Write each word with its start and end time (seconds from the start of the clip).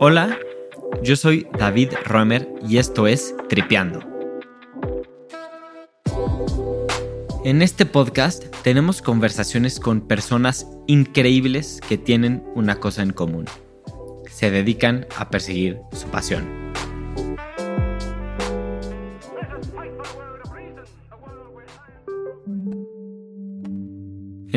Hola, 0.00 0.38
yo 1.02 1.16
soy 1.16 1.46
David 1.58 1.90
Roemer 2.04 2.48
y 2.66 2.78
esto 2.78 3.06
es 3.06 3.34
Tripeando. 3.48 4.00
En 7.44 7.62
este 7.62 7.86
podcast 7.86 8.44
tenemos 8.62 9.00
conversaciones 9.00 9.80
con 9.80 10.06
personas 10.06 10.66
increíbles 10.86 11.80
que 11.88 11.96
tienen 11.96 12.44
una 12.54 12.78
cosa 12.78 13.02
en 13.02 13.12
común. 13.12 13.46
Se 14.30 14.50
dedican 14.50 15.06
a 15.16 15.30
perseguir 15.30 15.80
su 15.92 16.08
pasión. 16.08 16.57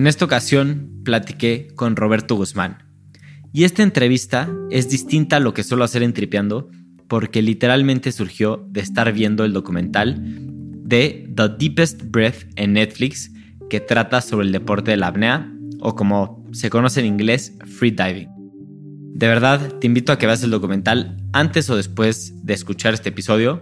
En 0.01 0.07
esta 0.07 0.25
ocasión 0.25 1.03
platiqué 1.05 1.67
con 1.75 1.95
Roberto 1.95 2.33
Guzmán, 2.33 2.79
y 3.53 3.65
esta 3.65 3.83
entrevista 3.83 4.49
es 4.71 4.89
distinta 4.89 5.35
a 5.35 5.39
lo 5.39 5.53
que 5.53 5.63
suelo 5.63 5.83
hacer 5.83 6.01
en 6.01 6.13
Tripeando 6.13 6.71
porque 7.07 7.43
literalmente 7.43 8.11
surgió 8.11 8.65
de 8.71 8.81
estar 8.81 9.13
viendo 9.13 9.45
el 9.45 9.53
documental 9.53 10.17
de 10.19 11.31
The 11.35 11.49
Deepest 11.49 12.01
Breath 12.05 12.47
en 12.55 12.73
Netflix 12.73 13.31
que 13.69 13.79
trata 13.79 14.21
sobre 14.21 14.47
el 14.47 14.51
deporte 14.51 14.89
de 14.89 14.97
la 14.97 15.05
apnea 15.05 15.53
o 15.81 15.93
como 15.93 16.43
se 16.51 16.71
conoce 16.71 17.01
en 17.01 17.05
inglés, 17.05 17.55
free 17.67 17.91
diving. 17.91 18.29
De 19.13 19.27
verdad, 19.27 19.77
te 19.77 19.85
invito 19.85 20.11
a 20.11 20.17
que 20.17 20.25
veas 20.25 20.41
el 20.41 20.49
documental 20.49 21.15
antes 21.31 21.69
o 21.69 21.75
después 21.75 22.43
de 22.43 22.55
escuchar 22.55 22.95
este 22.95 23.09
episodio 23.09 23.61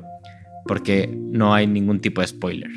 porque 0.66 1.14
no 1.14 1.53
hay 1.53 1.67
ningún 1.67 2.00
tipo 2.00 2.22
de 2.22 2.28
spoiler. 2.28 2.72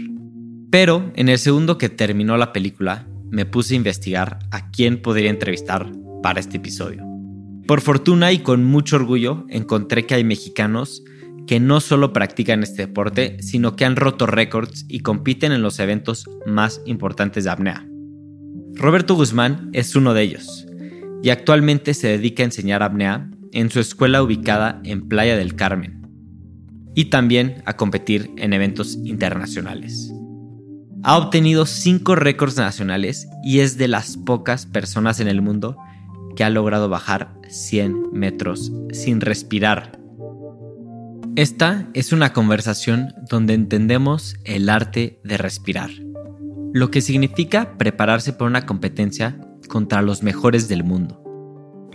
Pero 0.73 1.13
en 1.15 1.29
el 1.29 1.39
segundo 1.39 1.79
que 1.79 1.91
terminó 1.91 2.37
la 2.37 2.53
película, 2.53 3.07
me 3.33 3.47
puse 3.47 3.75
a 3.75 3.79
investigar 3.79 4.39
a 4.53 4.71
quién 4.71 5.03
podría 5.03 5.31
entrevistar 5.31 5.91
para 6.23 6.39
este 6.39 6.59
episodio. 6.59 7.03
Por 7.67 7.81
fortuna 7.81 8.31
y 8.31 8.41
con 8.41 8.63
mucho 8.63 8.97
orgullo 8.97 9.47
encontré 9.49 10.07
que 10.07 10.15
hay 10.15 10.23
mexicanos 10.23 11.03
que 11.47 11.59
no 11.59 11.81
solo 11.81 12.13
practican 12.13 12.63
este 12.63 12.87
deporte, 12.87 13.39
sino 13.41 13.75
que 13.75 13.85
han 13.85 13.97
roto 13.97 14.27
récords 14.27 14.85
y 14.89 15.01
compiten 15.01 15.51
en 15.51 15.63
los 15.63 15.81
eventos 15.81 16.29
más 16.47 16.81
importantes 16.87 17.45
de 17.45 17.51
apnea. 17.51 17.87
Roberto 18.75 19.15
Guzmán 19.15 19.71
es 19.73 19.97
uno 19.97 20.15
de 20.15 20.23
ellos 20.23 20.67
y 21.23 21.31
actualmente 21.31 21.95
se 21.95 22.09
dedica 22.09 22.43
a 22.43 22.47
enseñar 22.47 22.83
apnea 22.83 23.31
en 23.53 23.71
su 23.71 23.81
escuela 23.81 24.23
ubicada 24.23 24.81
en 24.85 25.09
Playa 25.09 25.37
del 25.37 25.55
Carmen 25.55 26.07
y 26.95 27.07
también 27.07 27.63
a 27.65 27.77
competir 27.77 28.31
en 28.37 28.53
eventos 28.53 28.99
internacionales. 29.05 30.13
Ha 31.05 31.19
obtenido 31.19 31.67
cinco 31.67 32.15
récords 32.15 32.57
nacionales 32.57 33.29
y 33.43 33.59
es 33.59 33.77
de 33.77 33.89
las 33.89 34.17
pocas 34.17 34.67
personas 34.67 35.19
en 35.19 35.27
el 35.27 35.43
mundo 35.43 35.77
que 36.37 36.45
ha 36.45 36.51
logrado 36.51 36.89
bajar 36.89 37.35
100 37.49 38.13
metros 38.13 38.71
sin 38.93 39.21
respirar. 39.21 39.99
Esta 41.35 41.89
es 41.95 42.13
una 42.13 42.33
conversación 42.33 43.15
donde 43.29 43.55
entendemos 43.55 44.37
el 44.45 44.69
arte 44.69 45.19
de 45.25 45.39
respirar, 45.39 45.91
lo 46.73 46.93
que 46.93 47.01
significa 47.01 47.77
prepararse 47.79 48.33
para 48.33 48.51
una 48.51 48.65
competencia 48.65 49.41
contra 49.69 50.03
los 50.03 50.23
mejores 50.23 50.69
del 50.69 50.85
mundo, 50.85 51.21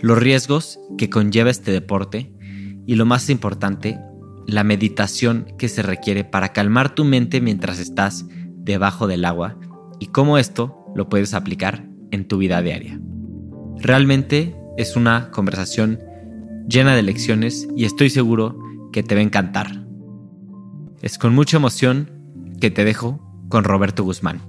los 0.00 0.18
riesgos 0.18 0.78
que 0.98 1.08
conlleva 1.08 1.50
este 1.50 1.72
deporte 1.72 2.30
y 2.86 2.96
lo 2.96 3.06
más 3.06 3.30
importante, 3.30 3.98
la 4.46 4.64
meditación 4.64 5.46
que 5.56 5.68
se 5.68 5.82
requiere 5.82 6.24
para 6.24 6.52
calmar 6.52 6.94
tu 6.94 7.04
mente 7.04 7.40
mientras 7.40 7.78
estás 7.78 8.26
debajo 8.68 9.06
del 9.06 9.24
agua 9.24 9.56
y 9.98 10.08
cómo 10.08 10.38
esto 10.38 10.84
lo 10.94 11.08
puedes 11.08 11.34
aplicar 11.34 11.84
en 12.10 12.28
tu 12.28 12.38
vida 12.38 12.62
diaria. 12.62 13.00
Realmente 13.78 14.54
es 14.76 14.94
una 14.94 15.30
conversación 15.30 15.98
llena 16.68 16.94
de 16.94 17.02
lecciones 17.02 17.66
y 17.74 17.86
estoy 17.86 18.10
seguro 18.10 18.58
que 18.92 19.02
te 19.02 19.14
va 19.14 19.20
a 19.20 19.24
encantar. 19.24 19.84
Es 21.00 21.16
con 21.18 21.34
mucha 21.34 21.56
emoción 21.56 22.10
que 22.60 22.70
te 22.70 22.84
dejo 22.84 23.20
con 23.48 23.64
Roberto 23.64 24.04
Guzmán. 24.04 24.42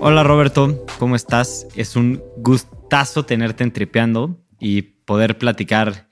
Hola 0.00 0.22
Roberto, 0.22 0.84
¿cómo 0.98 1.16
estás? 1.16 1.66
Es 1.74 1.96
un 1.96 2.22
gustazo 2.38 3.24
tenerte 3.24 3.64
en 3.64 3.72
Tripeando 3.72 4.38
y 4.60 4.82
poder 4.82 5.38
platicar 5.38 6.08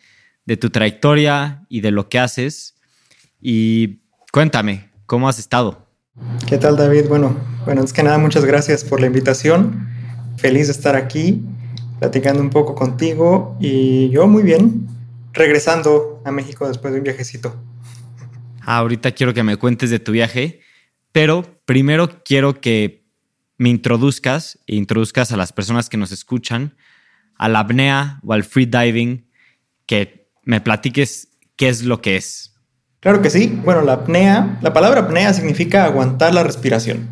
de 0.50 0.56
tu 0.56 0.70
trayectoria 0.70 1.64
y 1.68 1.80
de 1.80 1.92
lo 1.92 2.08
que 2.08 2.18
haces. 2.18 2.74
Y 3.40 4.00
cuéntame, 4.32 4.90
¿cómo 5.06 5.28
has 5.28 5.38
estado? 5.38 5.86
¿Qué 6.48 6.58
tal 6.58 6.76
David? 6.76 7.04
Bueno, 7.08 7.38
bueno, 7.64 7.84
es 7.84 7.92
que 7.92 8.02
nada, 8.02 8.18
muchas 8.18 8.44
gracias 8.44 8.82
por 8.82 8.98
la 9.00 9.06
invitación. 9.06 9.88
Feliz 10.38 10.66
de 10.66 10.72
estar 10.72 10.96
aquí, 10.96 11.40
platicando 12.00 12.42
un 12.42 12.50
poco 12.50 12.74
contigo 12.74 13.56
y 13.60 14.10
yo 14.10 14.26
muy 14.26 14.42
bien, 14.42 14.88
regresando 15.32 16.20
a 16.24 16.32
México 16.32 16.66
después 16.66 16.92
de 16.94 16.98
un 16.98 17.04
viajecito. 17.04 17.54
Ah, 18.62 18.78
ahorita 18.78 19.12
quiero 19.12 19.32
que 19.32 19.44
me 19.44 19.56
cuentes 19.56 19.90
de 19.90 20.00
tu 20.00 20.10
viaje, 20.10 20.62
pero 21.12 21.44
primero 21.64 22.24
quiero 22.24 22.60
que 22.60 23.06
me 23.56 23.68
introduzcas 23.68 24.58
e 24.66 24.74
introduzcas 24.74 25.30
a 25.30 25.36
las 25.36 25.52
personas 25.52 25.88
que 25.88 25.96
nos 25.96 26.10
escuchan 26.10 26.74
a 27.36 27.48
la 27.48 27.60
apnea 27.60 28.18
o 28.24 28.32
al 28.32 28.42
free 28.42 28.66
diving, 28.66 29.30
que 29.86 30.19
me 30.42 30.60
platiques 30.60 31.28
qué 31.56 31.68
es 31.68 31.84
lo 31.84 32.00
que 32.00 32.16
es. 32.16 32.54
Claro 33.00 33.22
que 33.22 33.30
sí. 33.30 33.60
Bueno, 33.64 33.82
la 33.82 33.94
apnea, 33.94 34.58
la 34.60 34.72
palabra 34.72 35.02
apnea 35.02 35.32
significa 35.32 35.84
aguantar 35.84 36.34
la 36.34 36.42
respiración. 36.42 37.08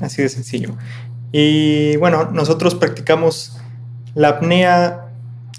Así 0.00 0.22
de 0.22 0.28
sencillo. 0.28 0.76
Y 1.32 1.96
bueno, 1.96 2.30
nosotros 2.32 2.74
practicamos 2.74 3.58
la 4.14 4.28
apnea 4.28 5.06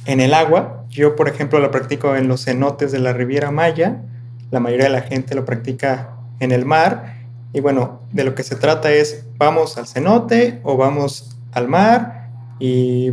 en 0.05 0.19
el 0.19 0.33
agua. 0.33 0.85
Yo, 0.89 1.15
por 1.15 1.29
ejemplo, 1.29 1.59
la 1.59 1.71
practico 1.71 2.15
en 2.15 2.27
los 2.27 2.45
cenotes 2.45 2.91
de 2.91 2.99
la 2.99 3.13
Riviera 3.13 3.51
Maya. 3.51 4.01
La 4.49 4.59
mayoría 4.59 4.85
de 4.85 4.91
la 4.91 5.01
gente 5.01 5.35
lo 5.35 5.45
practica 5.45 6.17
en 6.39 6.51
el 6.51 6.65
mar. 6.65 7.15
Y 7.53 7.61
bueno, 7.61 8.01
de 8.11 8.23
lo 8.23 8.35
que 8.35 8.43
se 8.43 8.55
trata 8.55 8.91
es, 8.91 9.25
vamos 9.37 9.77
al 9.77 9.87
cenote 9.87 10.59
o 10.63 10.77
vamos 10.77 11.37
al 11.53 11.67
mar 11.67 12.29
y 12.59 13.11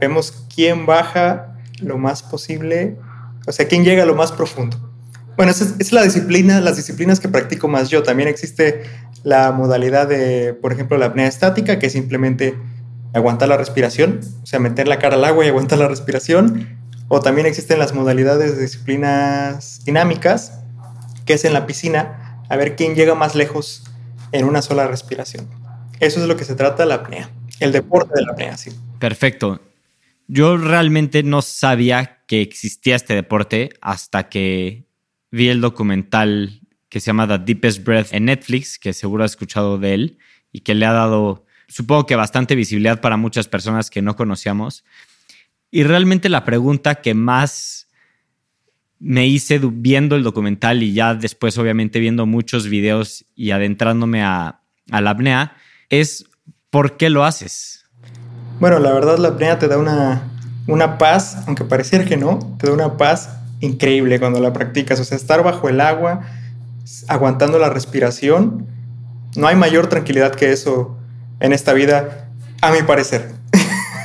vemos 0.00 0.46
quién 0.54 0.86
baja 0.86 1.56
lo 1.80 1.98
más 1.98 2.22
posible, 2.22 2.96
o 3.46 3.52
sea, 3.52 3.68
quién 3.68 3.84
llega 3.84 4.02
a 4.02 4.06
lo 4.06 4.14
más 4.14 4.32
profundo. 4.32 4.92
Bueno, 5.36 5.52
esa 5.52 5.66
es, 5.78 5.92
la 5.92 6.02
disciplina, 6.02 6.60
las 6.60 6.76
disciplinas 6.76 7.20
que 7.20 7.28
practico 7.28 7.68
más 7.68 7.90
yo. 7.90 8.02
También 8.02 8.28
existe 8.28 8.82
la 9.22 9.52
modalidad 9.52 10.08
de, 10.08 10.54
por 10.54 10.72
ejemplo, 10.72 10.96
la 10.96 11.06
apnea 11.06 11.26
estática, 11.26 11.78
que 11.78 11.86
es 11.86 11.92
simplemente 11.92 12.54
aguantar 13.12 13.48
la 13.48 13.56
respiración, 13.56 14.20
o 14.42 14.46
sea, 14.46 14.58
meter 14.60 14.88
la 14.88 14.98
cara 14.98 15.16
al 15.16 15.24
agua 15.24 15.44
y 15.44 15.48
aguantar 15.48 15.78
la 15.78 15.88
respiración. 15.88 16.78
O 17.08 17.20
también 17.20 17.46
existen 17.46 17.78
las 17.78 17.94
modalidades 17.94 18.56
de 18.56 18.62
disciplinas 18.62 19.84
dinámicas, 19.84 20.60
que 21.26 21.34
es 21.34 21.44
en 21.44 21.52
la 21.52 21.66
piscina, 21.66 22.42
a 22.48 22.56
ver 22.56 22.74
quién 22.74 22.94
llega 22.94 23.14
más 23.14 23.34
lejos 23.34 23.84
en 24.32 24.46
una 24.46 24.62
sola 24.62 24.86
respiración. 24.88 25.48
Eso 26.00 26.20
es 26.20 26.26
lo 26.26 26.36
que 26.36 26.44
se 26.44 26.54
trata 26.54 26.84
la 26.86 26.96
apnea, 26.96 27.30
el 27.60 27.72
deporte 27.72 28.12
de 28.14 28.22
la 28.22 28.32
apnea, 28.32 28.56
sí. 28.56 28.70
Perfecto. 28.98 29.60
Yo 30.28 30.56
realmente 30.56 31.22
no 31.22 31.42
sabía 31.42 32.22
que 32.26 32.42
existía 32.42 32.96
este 32.96 33.14
deporte 33.14 33.70
hasta 33.80 34.28
que 34.28 34.86
vi 35.30 35.48
el 35.48 35.60
documental 35.60 36.60
que 36.88 37.00
se 37.00 37.06
llama 37.06 37.28
The 37.28 37.38
Deepest 37.38 37.84
Breath 37.84 38.12
en 38.12 38.26
Netflix, 38.26 38.78
que 38.78 38.92
seguro 38.92 39.24
has 39.24 39.32
escuchado 39.32 39.78
de 39.78 39.94
él 39.94 40.18
y 40.52 40.60
que 40.60 40.74
le 40.74 40.86
ha 40.86 40.92
dado, 40.92 41.44
supongo 41.68 42.06
que 42.06 42.16
bastante 42.16 42.54
visibilidad 42.54 43.00
para 43.00 43.16
muchas 43.16 43.48
personas 43.48 43.90
que 43.90 44.02
no 44.02 44.16
conocíamos. 44.16 44.84
Y 45.70 45.82
realmente 45.82 46.28
la 46.28 46.44
pregunta 46.44 46.96
que 46.96 47.14
más 47.14 47.88
me 48.98 49.26
hice 49.26 49.60
viendo 49.62 50.16
el 50.16 50.22
documental 50.22 50.82
y 50.82 50.92
ya 50.92 51.14
después 51.14 51.58
obviamente 51.58 52.00
viendo 52.00 52.24
muchos 52.24 52.66
videos 52.68 53.26
y 53.34 53.50
adentrándome 53.50 54.22
a, 54.22 54.62
a 54.90 55.00
la 55.00 55.10
apnea 55.10 55.56
es 55.90 56.24
¿por 56.70 56.96
qué 56.96 57.10
lo 57.10 57.24
haces? 57.24 57.85
Bueno, 58.58 58.78
la 58.78 58.92
verdad 58.92 59.18
la 59.18 59.28
apnea 59.28 59.58
te 59.58 59.68
da 59.68 59.76
una, 59.76 60.30
una 60.66 60.96
paz, 60.96 61.38
aunque 61.46 61.64
pareciera 61.64 62.06
que 62.06 62.16
no, 62.16 62.38
te 62.58 62.66
da 62.66 62.72
una 62.72 62.96
paz 62.96 63.28
increíble 63.60 64.18
cuando 64.18 64.40
la 64.40 64.52
practicas. 64.52 64.98
O 64.98 65.04
sea, 65.04 65.16
estar 65.16 65.42
bajo 65.42 65.68
el 65.68 65.80
agua, 65.80 66.22
aguantando 67.08 67.58
la 67.58 67.68
respiración, 67.68 68.66
no 69.36 69.46
hay 69.46 69.56
mayor 69.56 69.88
tranquilidad 69.88 70.34
que 70.34 70.52
eso 70.52 70.96
en 71.40 71.52
esta 71.52 71.74
vida, 71.74 72.30
a 72.62 72.72
mi 72.72 72.82
parecer. 72.82 73.34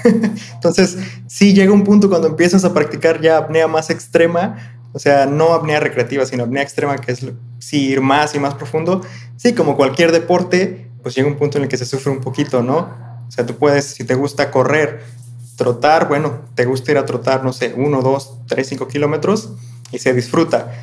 Entonces, 0.54 0.98
sí 1.28 1.54
llega 1.54 1.72
un 1.72 1.86
punto 1.86 2.10
cuando 2.10 2.28
empiezas 2.28 2.66
a 2.66 2.74
practicar 2.74 3.22
ya 3.22 3.38
apnea 3.38 3.70
más 3.70 3.90
extrema, 3.90 4.58
o 4.92 5.00
sea, 5.00 5.26
no 5.28 5.54
apnea 5.54 5.80
recreativa, 5.80 6.26
sino 6.26 6.44
apnea 6.44 6.64
extrema, 6.64 6.98
que 6.98 7.14
es 7.14 7.26
ir 7.72 8.02
más 8.02 8.36
y 8.36 8.40
más 8.40 8.56
profundo. 8.56 9.02
Sí, 9.38 9.54
como 9.54 9.78
cualquier 9.78 10.12
deporte, 10.12 10.92
pues 11.02 11.16
llega 11.16 11.30
un 11.30 11.38
punto 11.38 11.58
en 11.58 11.64
el 11.64 11.70
que 11.70 11.78
se 11.78 11.86
sufre 11.86 12.12
un 12.12 12.20
poquito, 12.20 12.62
¿no? 12.62 13.11
O 13.32 13.34
sea, 13.34 13.46
tú 13.46 13.56
puedes, 13.56 13.86
si 13.86 14.04
te 14.04 14.14
gusta 14.14 14.52
correr, 14.52 15.00
Trotar, 15.56 16.08
bueno, 16.08 16.42
te 16.56 16.66
gusta 16.66 16.92
ir 16.92 16.98
a 16.98 17.06
trotar, 17.06 17.44
no 17.44 17.54
sé, 17.54 17.74
uno, 17.78 18.02
dos, 18.02 18.34
tres, 18.48 18.68
cinco 18.68 18.88
kilómetros 18.88 19.52
y 19.92 20.00
se 20.00 20.12
disfruta. 20.12 20.74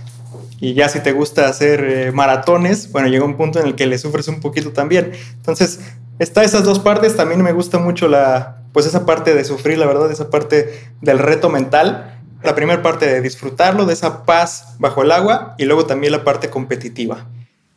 Y 0.61 0.75
ya 0.75 0.89
si 0.89 1.01
te 1.01 1.11
gusta 1.11 1.49
hacer 1.49 1.83
eh, 1.83 2.13
maratones, 2.13 2.93
bueno, 2.93 3.09
llega 3.09 3.25
un 3.25 3.37
punto 3.37 3.59
en 3.59 3.67
el 3.67 3.75
que 3.75 3.87
le 3.87 3.99
sufres 3.99 4.29
un 4.29 4.39
poquito 4.39 4.71
también. 4.71 5.11
Entonces, 5.35 5.81
está 6.21 6.45
esas 6.45 6.63
dos 6.63 6.79
partes. 6.79 7.17
También 7.17 7.43
me 7.43 7.51
gusta 7.51 7.81
mucho 7.81 8.07
la, 8.07 8.63
pues 8.73 8.87
esa 8.87 9.05
parte 9.05 9.35
de 9.35 9.43
sufrir, 9.45 9.79
la 9.79 9.87
verdad, 9.87 10.13
esa 10.13 10.31
parte 10.31 10.73
del 11.01 11.19
reto 11.19 11.51
mental. 11.51 12.21
La 12.45 12.55
primera 12.55 12.81
parte 12.81 13.07
de 13.07 13.21
disfrutarlo, 13.21 13.85
de 13.85 13.95
esa 13.95 14.25
paz 14.25 14.77
bajo 14.79 15.03
el 15.03 15.11
agua 15.11 15.57
y 15.59 15.65
luego 15.65 15.87
también 15.87 16.13
la 16.13 16.23
parte 16.23 16.51
competitiva. 16.51 17.27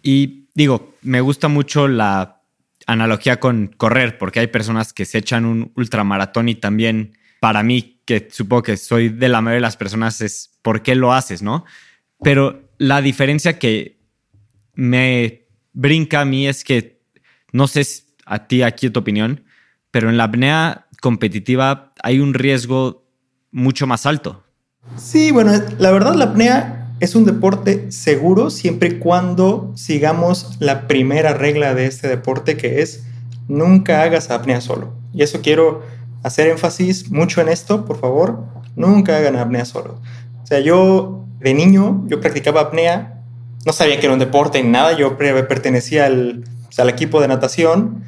Y 0.03 0.45
digo, 0.53 0.94
me 1.01 1.19
gusta 1.21 1.47
mucho 1.47 1.88
la 1.88 2.40
analogía 2.88 3.39
con 3.39 3.68
correr, 3.68 4.18
porque 4.18 4.39
hay 4.39 4.48
personas 4.48 4.94
que 4.94 5.06
se 5.06 5.19
echan 5.19 5.45
un 5.45 5.72
ultramaratón 5.75 6.50
y 6.50 6.56
también 6.56 7.18
para 7.39 7.63
mí, 7.63 8.01
que 8.06 8.28
supongo 8.31 8.63
que 8.63 8.78
soy 8.78 9.10
de 9.10 9.30
la 9.30 9.42
mayoría 9.42 9.57
de 9.57 9.62
las 9.62 9.78
personas, 9.78 10.22
es 10.22 10.51
por 10.62 10.83
qué 10.83 10.95
lo 10.95 11.13
haces, 11.13 11.42
¿no? 11.42 11.66
Pero 12.24 12.69
la 12.78 13.01
diferencia 13.01 13.57
que 13.57 14.00
me 14.74 15.48
brinca 15.74 16.22
a 16.22 16.25
mí 16.25 16.48
es 16.48 16.63
que, 16.63 17.01
no 17.51 17.68
sé 17.68 17.83
a 18.25 18.48
ti 18.48 18.62
aquí 18.62 18.89
tu 18.89 19.00
opinión, 19.00 19.44
pero 19.89 20.10
en 20.10 20.18
la 20.18 20.25
apnea 20.25 20.88
competitiva 21.01 21.94
hay 22.04 22.19
un 22.19 22.33
riesgo 22.33 23.07
mucho 23.51 23.88
más 23.88 24.06
alto. 24.06 24.45
Sí, 24.95 25.31
bueno, 25.31 25.51
la 25.80 25.92
verdad 25.92 26.16
la 26.16 26.25
apnea 26.25 26.81
es 27.01 27.15
un 27.15 27.25
deporte 27.25 27.92
seguro 27.92 28.51
siempre 28.51 28.89
y 28.89 29.00
cuando 29.00 29.71
sigamos 29.75 30.57
la 30.59 30.88
primera 30.88 31.33
regla 31.33 31.74
de 31.74 31.88
este 31.88 32.07
deporte 32.07 32.57
que 32.57 32.83
es 32.83 33.03
nunca 33.48 34.03
hagas 34.03 34.30
apnea 34.30 34.62
solo. 34.62 34.94
Y 35.12 35.24
eso 35.24 35.42
quiero 35.42 35.81
hacer 36.21 36.48
énfasis 36.48 37.09
mucho 37.09 37.42
en 37.42 37.50
esto, 37.50 37.86
por 37.86 38.00
favor, 38.00 38.45
nunca 38.75 39.18
hagan 39.18 39.36
apnea 39.36 39.65
solo. 39.65 40.00
O 40.44 40.45
sea, 40.45 40.59
yo 40.59 41.25
de 41.39 41.56
niño, 41.56 42.06
yo 42.07 42.21
practicaba 42.21 42.62
apnea, 42.62 43.24
no 43.65 43.74
sabía 43.74 44.00
que 44.00 44.06
era 44.06 44.13
un 44.13 44.19
deporte 44.19 44.62
ni 44.62 44.69
nada, 44.69 44.95
yo 44.95 45.18
pertenecía 45.18 46.06
al, 46.06 46.44
al 46.77 46.89
equipo 46.89 47.19
de 47.19 47.27
natación 47.27 48.04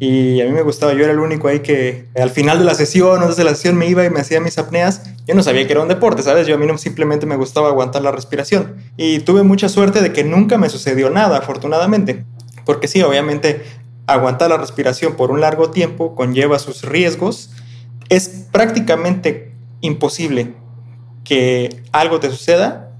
y 0.00 0.40
a 0.40 0.44
mí 0.46 0.50
me 0.50 0.62
gustaba, 0.62 0.92
yo 0.92 1.04
era 1.04 1.12
el 1.12 1.20
único 1.20 1.48
ahí 1.48 1.60
que 1.60 2.08
al 2.16 2.30
final 2.30 2.58
de 2.58 2.64
la 2.64 2.74
sesión 2.74 3.22
o 3.22 3.28
desde 3.28 3.44
la 3.44 3.54
sesión 3.54 3.76
me 3.76 3.86
iba 3.86 4.04
y 4.04 4.10
me 4.10 4.20
hacía 4.20 4.40
mis 4.40 4.58
apneas. 4.58 5.02
Yo 5.26 5.34
no 5.34 5.42
sabía 5.42 5.66
que 5.66 5.72
era 5.72 5.82
un 5.82 5.88
deporte, 5.88 6.22
¿sabes? 6.22 6.46
Yo 6.46 6.56
a 6.56 6.58
mí 6.58 6.66
no, 6.66 6.76
simplemente 6.78 7.26
me 7.26 7.36
gustaba 7.36 7.68
aguantar 7.68 8.02
la 8.02 8.10
respiración. 8.10 8.76
Y 8.96 9.20
tuve 9.20 9.44
mucha 9.44 9.68
suerte 9.68 10.02
de 10.02 10.12
que 10.12 10.24
nunca 10.24 10.58
me 10.58 10.68
sucedió 10.68 11.10
nada, 11.10 11.38
afortunadamente. 11.38 12.24
Porque 12.64 12.88
sí, 12.88 13.02
obviamente 13.02 13.62
aguantar 14.06 14.50
la 14.50 14.58
respiración 14.58 15.14
por 15.14 15.30
un 15.30 15.40
largo 15.40 15.70
tiempo 15.70 16.14
conlleva 16.14 16.58
sus 16.58 16.82
riesgos. 16.82 17.50
Es 18.08 18.28
prácticamente 18.50 19.52
imposible 19.80 20.54
que 21.22 21.82
algo 21.92 22.20
te 22.20 22.30
suceda 22.30 22.90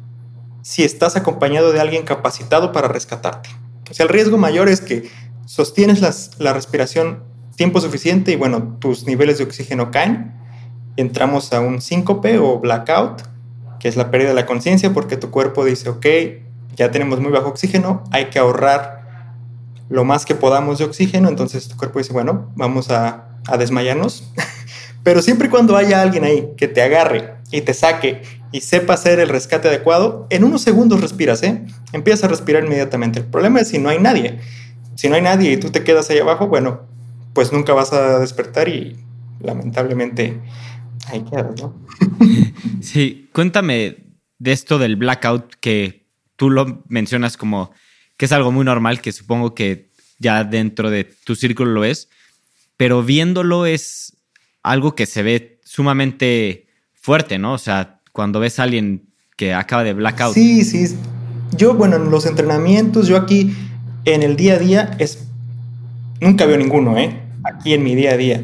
si 0.63 0.83
estás 0.83 1.17
acompañado 1.17 1.73
de 1.73 1.81
alguien 1.81 2.05
capacitado 2.05 2.73
para 2.73 2.89
rescatarte. 2.89 3.51
O 3.91 3.95
sea, 3.95 4.05
el 4.05 4.11
riesgo 4.11 4.39
mayor 4.39 4.69
es 4.69 4.81
que 4.81 5.11
sostienes 5.47 6.39
la 6.39 6.53
respiración 6.53 7.35
tiempo 7.57 7.81
suficiente 7.81 8.33
y 8.33 8.37
bueno, 8.37 8.77
tus 8.81 9.07
niveles 9.07 9.39
de 9.39 9.45
oxígeno 9.45 9.91
caen, 9.91 10.35
entramos 10.97 11.53
a 11.53 11.61
un 11.61 11.81
síncope 11.81 12.39
o 12.39 12.59
blackout, 12.59 13.23
que 13.79 13.89
es 13.89 13.97
la 13.97 14.11
pérdida 14.11 14.31
de 14.31 14.35
la 14.35 14.47
conciencia 14.47 14.93
porque 14.93 15.17
tu 15.17 15.31
cuerpo 15.31 15.65
dice, 15.65 15.89
ok, 15.89 16.07
ya 16.77 16.91
tenemos 16.91 17.21
muy 17.21 17.31
bajo 17.31 17.49
oxígeno, 17.49 18.03
hay 18.11 18.27
que 18.27 18.39
ahorrar 18.39 19.05
lo 19.89 20.05
más 20.05 20.25
que 20.25 20.35
podamos 20.35 20.79
de 20.79 20.85
oxígeno, 20.85 21.29
entonces 21.29 21.69
tu 21.69 21.77
cuerpo 21.77 21.99
dice, 21.99 22.13
bueno, 22.13 22.51
vamos 22.57 22.91
a, 22.91 23.29
a 23.47 23.57
desmayarnos, 23.57 24.33
pero 25.03 25.23
siempre 25.23 25.49
y 25.49 25.51
cuando 25.51 25.77
haya 25.77 26.01
alguien 26.01 26.25
ahí 26.25 26.51
que 26.57 26.67
te 26.67 26.83
agarre 26.83 27.35
y 27.51 27.61
te 27.61 27.75
saque 27.75 28.23
y 28.51 28.61
sepa 28.63 28.95
hacer 28.95 29.21
el 29.21 29.29
rescate 29.29 29.69
adecuado, 29.69 30.27
en 30.31 30.45
unos 30.45 30.63
segundos 30.63 31.01
respiras, 31.01 31.43
¿eh? 31.43 31.65
Empiezas 31.93 32.25
a 32.25 32.29
respirar 32.29 32.65
inmediatamente. 32.65 33.19
El 33.19 33.27
problema 33.27 33.61
es 33.61 33.69
si 33.69 33.79
no 33.79 33.89
hay 33.89 33.99
nadie. 33.99 34.39
Si 34.95 35.09
no 35.09 35.17
hay 35.17 35.23
nadie 35.23 35.53
y 35.53 35.57
tú 35.57 35.71
te 35.71 35.85
quedas 35.85 36.11
ahí 36.11 36.19
abajo, 36.19 36.49
bueno, 36.49 36.83
pues 37.33 37.53
nunca 37.53 37.73
vas 37.73 37.93
a 37.93 38.19
despertar 38.19 38.69
y 38.69 38.97
lamentablemente 39.41 40.41
ahí 41.09 41.25
quedas, 41.25 41.61
¿no? 41.61 41.75
sí, 42.81 43.29
cuéntame 43.33 43.97
de 44.39 44.53
esto 44.53 44.79
del 44.79 44.97
blackout 44.97 45.55
que 45.61 46.07
tú 46.37 46.51
lo 46.51 46.83
mencionas 46.89 47.37
como 47.37 47.73
que 48.17 48.27
es 48.27 48.33
algo 48.33 48.53
muy 48.53 48.65
normal, 48.65 49.01
que 49.01 49.13
supongo 49.13 49.55
que 49.55 49.91
ya 50.19 50.45
dentro 50.45 50.91
de 50.91 51.05
tu 51.05 51.35
círculo 51.35 51.73
lo 51.73 51.85
es, 51.85 52.09
pero 52.77 53.03
viéndolo 53.03 53.67
es 53.67 54.17
algo 54.63 54.95
que 54.95 55.07
se 55.07 55.23
ve 55.23 55.61
sumamente 55.65 56.67
fuerte, 56.95 57.39
¿no? 57.39 57.53
O 57.55 57.59
sea, 57.59 58.01
cuando 58.13 58.41
ves 58.41 58.59
a 58.59 58.63
alguien 58.63 59.09
que 59.37 59.53
acaba 59.53 59.85
de 59.85 59.93
blackout. 59.93 60.35
Sí, 60.35 60.65
sí. 60.65 60.97
Yo, 61.57 61.75
bueno, 61.75 61.97
en 61.97 62.11
los 62.11 62.27
entrenamientos, 62.27 63.09
yo 63.09 63.17
aquí 63.17 63.55
en 64.05 64.23
el 64.23 64.37
día 64.37 64.55
a 64.55 64.59
día 64.59 64.97
es... 64.99 65.27
Nunca 66.21 66.47
veo 66.47 66.57
ninguno, 66.57 66.97
¿eh? 66.99 67.21
Aquí 67.45 67.75
en 67.75 67.83
mi 67.83 67.95
día 67.95 68.13
a 68.13 68.17
día. 68.17 68.43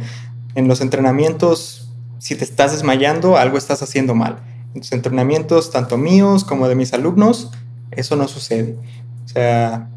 En 0.54 0.68
los 0.68 0.80
entrenamientos, 0.80 1.90
si 2.18 2.34
te 2.34 2.44
estás 2.44 2.72
desmayando, 2.72 3.36
algo 3.36 3.56
estás 3.56 3.82
haciendo 3.82 4.14
mal. 4.14 4.38
En 4.74 4.80
los 4.80 4.92
entrenamientos, 4.92 5.70
tanto 5.70 5.96
míos 5.96 6.44
como 6.44 6.68
de 6.68 6.74
mis 6.74 6.92
alumnos, 6.92 7.50
eso 7.90 8.16
no 8.16 8.28
sucede. 8.28 8.76
O 9.24 9.28
sea, 9.28 9.88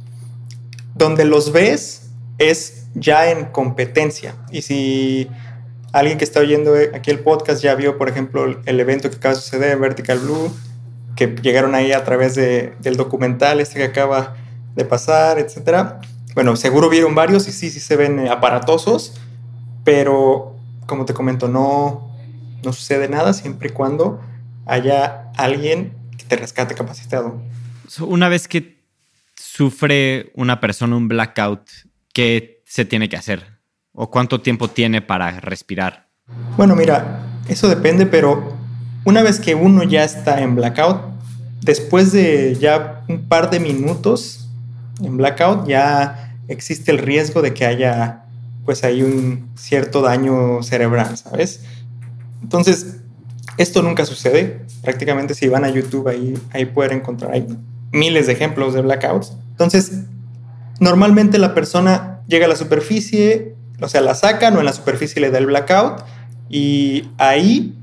donde 0.96 1.26
los 1.26 1.52
ves 1.52 2.10
es 2.38 2.86
ya 2.94 3.30
en 3.32 3.46
competencia. 3.46 4.36
Y 4.52 4.62
si 4.62 5.30
alguien 5.92 6.18
que 6.18 6.24
está 6.24 6.40
oyendo 6.40 6.74
aquí 6.94 7.12
el 7.12 7.20
podcast 7.20 7.62
ya 7.62 7.76
vio, 7.76 7.98
por 7.98 8.10
ejemplo, 8.10 8.60
el 8.66 8.80
evento 8.80 9.10
que 9.10 9.18
acaba 9.18 9.36
de 9.36 9.42
suceder 9.42 9.78
Vertical 9.78 10.20
Blue, 10.20 10.52
que 11.16 11.36
llegaron 11.42 11.76
ahí 11.76 11.92
a 11.92 12.04
través 12.04 12.36
de, 12.36 12.74
del 12.80 12.96
documental 12.96 13.60
este 13.60 13.76
que 13.76 13.86
acaba 13.86 14.36
de 14.76 14.86
pasar, 14.86 15.40
etcétera. 15.40 16.00
Bueno, 16.36 16.56
seguro 16.56 16.90
vieron 16.90 17.16
varios 17.16 17.48
y 17.48 17.52
sí, 17.52 17.70
sí 17.70 17.80
se 17.80 17.96
ven 17.96 18.20
eh, 18.20 18.30
aparatosos, 18.30 19.14
pero 19.84 20.56
como 20.88 21.06
te 21.06 21.14
comento, 21.14 21.48
no, 21.48 22.12
no 22.64 22.74
sucede 22.74 23.08
nada 23.08 23.34
siempre 23.34 23.70
y 23.70 23.72
cuando 23.72 24.20
haya 24.66 25.32
alguien 25.38 25.94
que 26.18 26.26
te 26.26 26.36
rescate 26.36 26.76
capacitado. 26.76 27.42
Una 28.00 28.30
vez 28.30 28.48
que 28.48 28.84
sufre 29.36 30.32
una 30.36 30.60
persona 30.60 30.96
un 30.96 31.08
blackout, 31.08 31.70
¿qué 32.14 32.64
se 32.66 32.86
tiene 32.86 33.10
que 33.10 33.18
hacer? 33.18 33.60
¿O 33.92 34.10
cuánto 34.10 34.42
tiempo 34.42 34.68
tiene 34.70 35.02
para 35.02 35.40
respirar? 35.40 36.08
Bueno, 36.58 36.76
mira, 36.76 37.24
eso 37.48 37.68
depende, 37.68 38.06
pero 38.06 38.58
una 39.06 39.22
vez 39.22 39.40
que 39.40 39.54
uno 39.54 39.84
ya 39.84 40.04
está 40.04 40.42
en 40.42 40.56
blackout, 40.56 41.02
después 41.62 42.12
de 42.12 42.56
ya 42.60 43.04
un 43.08 43.28
par 43.28 43.50
de 43.50 43.60
minutos, 43.60 44.43
en 45.02 45.18
blackout 45.18 45.68
ya 45.68 46.38
existe 46.48 46.92
el 46.92 46.98
riesgo 46.98 47.42
de 47.42 47.54
que 47.54 47.66
haya 47.66 48.24
pues 48.66 48.84
hay 48.84 49.02
un 49.02 49.50
cierto 49.56 50.02
daño 50.02 50.64
cerebral, 50.64 51.18
¿sabes? 51.18 51.62
Entonces, 52.42 52.98
esto 53.58 53.82
nunca 53.82 54.06
sucede. 54.06 54.66
Prácticamente 54.82 55.34
si 55.34 55.48
van 55.48 55.66
a 55.66 55.70
YouTube 55.70 56.08
ahí, 56.08 56.34
ahí 56.52 56.66
pueden 56.66 57.00
encontrar 57.00 57.32
miles 57.92 58.28
de 58.28 58.34
ejemplos 58.34 58.74
de 58.74 58.82
blackouts. 58.82 59.34
Entonces, 59.52 60.04
normalmente 60.80 61.38
la 61.38 61.54
persona 61.54 62.22
llega 62.28 62.46
a 62.46 62.50
la 62.50 62.56
superficie, 62.56 63.56
o 63.82 63.88
sea, 63.88 64.02
la 64.02 64.16
sacan 64.16 64.56
o 64.56 64.60
en 64.60 64.66
la 64.66 64.74
superficie 64.74 65.22
le 65.22 65.30
da 65.30 65.40
el 65.40 65.46
blackout 65.46 66.04
y 66.50 67.10
ahí 67.18 67.78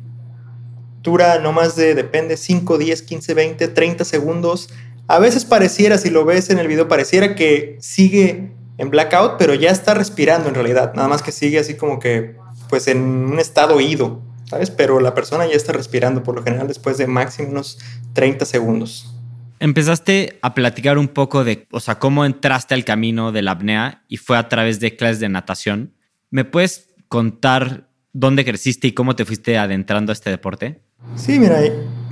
dura 1.03 1.39
no 1.39 1.53
más 1.53 1.77
de, 1.77 1.95
depende, 1.95 2.37
5, 2.37 2.79
10, 2.79 3.03
15, 3.03 3.35
20, 3.35 3.69
30 3.69 4.05
segundos 4.05 4.71
a 5.11 5.19
veces 5.19 5.45
pareciera, 5.45 5.99
si 5.99 6.09
lo 6.09 6.25
ves 6.25 6.51
en 6.51 6.61
el 6.61 6.69
video, 6.69 6.87
pareciera 6.87 7.35
que 7.35 7.77
sigue 7.81 8.53
en 8.79 8.91
blackout, 8.91 9.39
pero 9.39 9.55
ya 9.55 9.71
está 9.71 9.93
respirando 9.93 10.49
en 10.49 10.55
realidad. 10.55 10.95
Nada 10.95 11.09
más 11.09 11.21
que 11.21 11.33
sigue 11.33 11.59
así 11.59 11.75
como 11.75 11.99
que, 11.99 12.37
pues 12.69 12.87
en 12.87 12.99
un 12.99 13.41
estado 13.41 13.81
ido, 13.81 14.23
¿sabes? 14.45 14.71
Pero 14.71 15.01
la 15.01 15.13
persona 15.13 15.47
ya 15.47 15.57
está 15.57 15.73
respirando 15.73 16.23
por 16.23 16.37
lo 16.37 16.45
general 16.45 16.69
después 16.69 16.97
de 16.97 17.09
máximo 17.09 17.49
unos 17.49 17.81
30 18.13 18.45
segundos. 18.45 19.13
Empezaste 19.59 20.39
a 20.43 20.55
platicar 20.55 20.97
un 20.97 21.09
poco 21.09 21.43
de, 21.43 21.67
o 21.73 21.81
sea, 21.81 21.99
cómo 21.99 22.25
entraste 22.25 22.75
al 22.75 22.85
camino 22.85 23.33
de 23.33 23.43
la 23.43 23.51
apnea 23.51 24.05
y 24.07 24.17
fue 24.17 24.39
a 24.39 24.49
través 24.49 24.79
de 24.79 24.95
clases 24.95 25.19
de 25.19 25.29
natación. 25.29 25.93
¿Me 26.31 26.45
puedes 26.45 26.95
contar 27.09 27.89
dónde 28.13 28.45
creciste 28.45 28.87
y 28.87 28.93
cómo 28.93 29.17
te 29.17 29.25
fuiste 29.25 29.59
adentrando 29.59 30.13
a 30.13 30.15
este 30.15 30.31
deporte? 30.31 30.83
Sí, 31.17 31.41
mira, 31.41 31.59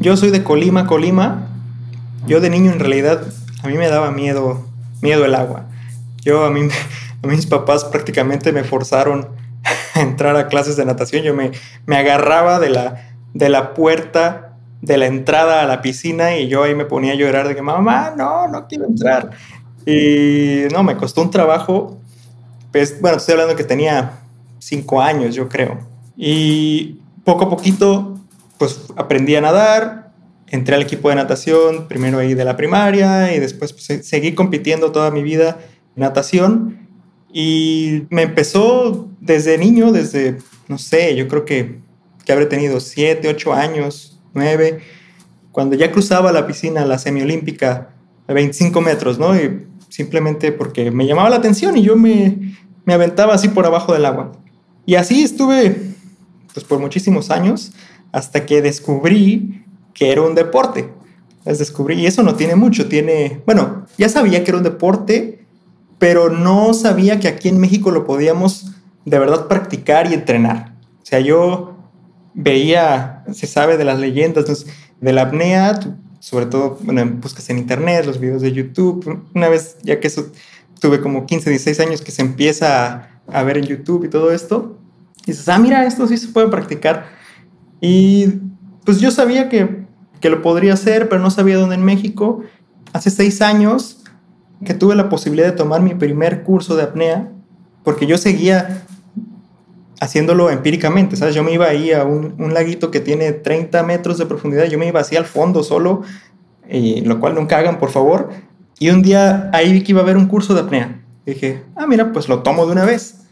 yo 0.00 0.16
soy 0.16 0.30
de 0.32 0.42
Colima, 0.42 0.88
Colima, 0.88 1.57
yo 2.28 2.40
de 2.40 2.50
niño 2.50 2.70
en 2.70 2.78
realidad 2.78 3.22
a 3.62 3.68
mí 3.68 3.76
me 3.76 3.88
daba 3.88 4.10
miedo, 4.12 4.64
miedo 5.02 5.24
el 5.24 5.34
agua. 5.34 5.64
Yo 6.22 6.44
a 6.44 6.50
mí, 6.50 6.68
a 7.22 7.26
mis 7.26 7.46
papás 7.46 7.84
prácticamente 7.84 8.52
me 8.52 8.62
forzaron 8.62 9.28
a 9.94 10.00
entrar 10.00 10.36
a 10.36 10.48
clases 10.48 10.76
de 10.76 10.84
natación. 10.84 11.22
Yo 11.22 11.34
me, 11.34 11.52
me 11.86 11.96
agarraba 11.96 12.60
de 12.60 12.70
la, 12.70 13.10
de 13.34 13.48
la 13.48 13.74
puerta 13.74 14.44
de 14.80 14.96
la 14.96 15.06
entrada 15.06 15.62
a 15.62 15.66
la 15.66 15.82
piscina 15.82 16.36
y 16.36 16.46
yo 16.46 16.62
ahí 16.62 16.74
me 16.74 16.84
ponía 16.84 17.12
a 17.12 17.16
llorar 17.16 17.48
de 17.48 17.56
que 17.56 17.62
mamá, 17.62 18.14
no, 18.16 18.46
no 18.46 18.68
quiero 18.68 18.84
entrar. 18.84 19.30
Y 19.84 20.64
no, 20.72 20.84
me 20.84 20.96
costó 20.96 21.22
un 21.22 21.30
trabajo. 21.30 21.96
Pues, 22.70 23.00
bueno, 23.00 23.16
estoy 23.16 23.32
hablando 23.32 23.56
que 23.56 23.64
tenía 23.64 24.20
cinco 24.58 25.00
años, 25.00 25.34
yo 25.34 25.48
creo. 25.48 25.78
Y 26.16 27.00
poco 27.24 27.46
a 27.46 27.50
poquito, 27.50 28.18
pues 28.58 28.86
aprendí 28.96 29.34
a 29.34 29.40
nadar, 29.40 30.07
entré 30.50 30.74
al 30.74 30.82
equipo 30.82 31.08
de 31.08 31.16
natación, 31.16 31.88
primero 31.88 32.18
ahí 32.18 32.34
de 32.34 32.44
la 32.44 32.56
primaria 32.56 33.34
y 33.34 33.40
después 33.40 33.72
pues, 33.72 34.06
seguí 34.06 34.34
compitiendo 34.34 34.92
toda 34.92 35.10
mi 35.10 35.22
vida 35.22 35.58
en 35.96 36.02
natación. 36.02 36.88
Y 37.32 38.04
me 38.10 38.22
empezó 38.22 39.08
desde 39.20 39.58
niño, 39.58 39.92
desde, 39.92 40.38
no 40.68 40.78
sé, 40.78 41.14
yo 41.14 41.28
creo 41.28 41.44
que, 41.44 41.80
que 42.24 42.32
habré 42.32 42.46
tenido 42.46 42.80
7, 42.80 43.28
8 43.28 43.52
años, 43.52 44.20
9, 44.34 44.80
cuando 45.52 45.76
ya 45.76 45.92
cruzaba 45.92 46.32
la 46.32 46.46
piscina, 46.46 46.86
la 46.86 46.98
semiolímpica, 46.98 47.90
a 48.26 48.32
25 48.32 48.80
metros, 48.80 49.18
¿no? 49.18 49.34
Y 49.36 49.66
simplemente 49.88 50.52
porque 50.52 50.90
me 50.90 51.06
llamaba 51.06 51.30
la 51.30 51.36
atención 51.36 51.76
y 51.76 51.82
yo 51.82 51.96
me, 51.96 52.54
me 52.84 52.94
aventaba 52.94 53.34
así 53.34 53.48
por 53.48 53.66
abajo 53.66 53.92
del 53.92 54.04
agua. 54.04 54.32
Y 54.86 54.94
así 54.94 55.22
estuve, 55.22 55.76
pues 56.52 56.64
por 56.64 56.78
muchísimos 56.78 57.30
años, 57.30 57.72
hasta 58.12 58.46
que 58.46 58.62
descubrí 58.62 59.64
que 59.98 60.12
era 60.12 60.22
un 60.22 60.34
deporte. 60.34 60.92
Es 61.44 61.58
descubrí, 61.58 61.94
y 61.94 62.06
eso 62.06 62.22
no 62.22 62.34
tiene 62.34 62.56
mucho, 62.56 62.88
tiene, 62.88 63.40
bueno, 63.46 63.86
ya 63.96 64.08
sabía 64.08 64.44
que 64.44 64.50
era 64.50 64.58
un 64.58 64.64
deporte, 64.64 65.46
pero 65.98 66.28
no 66.28 66.74
sabía 66.74 67.18
que 67.20 67.28
aquí 67.28 67.48
en 67.48 67.58
México 67.58 67.90
lo 67.90 68.04
podíamos 68.04 68.72
de 69.04 69.18
verdad 69.18 69.48
practicar 69.48 70.10
y 70.10 70.14
entrenar. 70.14 70.74
O 71.02 71.06
sea, 71.06 71.20
yo 71.20 71.76
veía, 72.34 73.24
se 73.32 73.46
sabe 73.46 73.76
de 73.76 73.84
las 73.84 73.98
leyendas 73.98 74.66
de 75.00 75.12
la 75.12 75.22
apnea, 75.22 75.80
sobre 76.20 76.46
todo, 76.46 76.78
bueno, 76.82 77.04
buscas 77.20 77.48
en 77.50 77.58
internet, 77.58 78.04
los 78.04 78.20
videos 78.20 78.42
de 78.42 78.52
YouTube. 78.52 79.24
Una 79.34 79.48
vez, 79.48 79.78
ya 79.82 80.00
que 80.00 80.08
eso 80.08 80.30
tuve 80.80 81.00
como 81.00 81.26
15, 81.26 81.50
16 81.50 81.80
años 81.80 82.02
que 82.02 82.10
se 82.10 82.22
empieza 82.22 83.08
a, 83.26 83.42
ver 83.42 83.58
en 83.58 83.64
YouTube 83.64 84.04
y 84.04 84.08
todo 84.08 84.32
esto, 84.32 84.78
y 85.24 85.32
dices, 85.32 85.48
ah, 85.48 85.58
mira, 85.58 85.86
esto 85.86 86.06
sí 86.06 86.16
se 86.16 86.28
puede 86.28 86.48
practicar. 86.48 87.06
Y 87.80 88.26
pues 88.84 89.00
yo 89.00 89.10
sabía 89.10 89.48
que, 89.48 89.77
que 90.20 90.30
lo 90.30 90.42
podría 90.42 90.74
hacer, 90.74 91.08
pero 91.08 91.20
no 91.20 91.30
sabía 91.30 91.56
dónde 91.56 91.74
en 91.74 91.84
México. 91.84 92.42
Hace 92.92 93.10
seis 93.10 93.42
años 93.42 94.04
que 94.64 94.74
tuve 94.74 94.94
la 94.94 95.08
posibilidad 95.08 95.46
de 95.46 95.52
tomar 95.52 95.82
mi 95.82 95.94
primer 95.94 96.42
curso 96.42 96.76
de 96.76 96.82
apnea, 96.82 97.30
porque 97.84 98.06
yo 98.06 98.18
seguía 98.18 98.84
haciéndolo 100.00 100.50
empíricamente, 100.50 101.16
¿sabes? 101.16 101.34
Yo 101.34 101.42
me 101.42 101.52
iba 101.52 101.66
ahí 101.66 101.92
a 101.92 102.04
un, 102.04 102.34
un, 102.38 102.54
laguito 102.54 102.90
que 102.90 103.00
tiene 103.00 103.32
30 103.32 103.82
metros 103.82 104.18
de 104.18 104.26
profundidad, 104.26 104.64
yo 104.66 104.78
me 104.78 104.86
iba 104.86 105.00
así 105.00 105.16
al 105.16 105.24
fondo 105.24 105.62
solo, 105.62 106.02
y 106.68 107.00
lo 107.02 107.18
cual 107.20 107.34
nunca 107.34 107.58
hagan, 107.58 107.78
por 107.78 107.90
favor. 107.90 108.30
Y 108.78 108.90
un 108.90 109.02
día 109.02 109.50
ahí 109.52 109.72
vi 109.72 109.82
que 109.82 109.92
iba 109.92 110.00
a 110.00 110.04
haber 110.04 110.16
un 110.16 110.26
curso 110.26 110.54
de 110.54 110.60
apnea. 110.60 111.00
dije, 111.26 111.62
ah, 111.74 111.86
mira, 111.86 112.12
pues 112.12 112.28
lo 112.28 112.42
tomo 112.42 112.66
de 112.66 112.72
una 112.72 112.84
vez. 112.84 113.26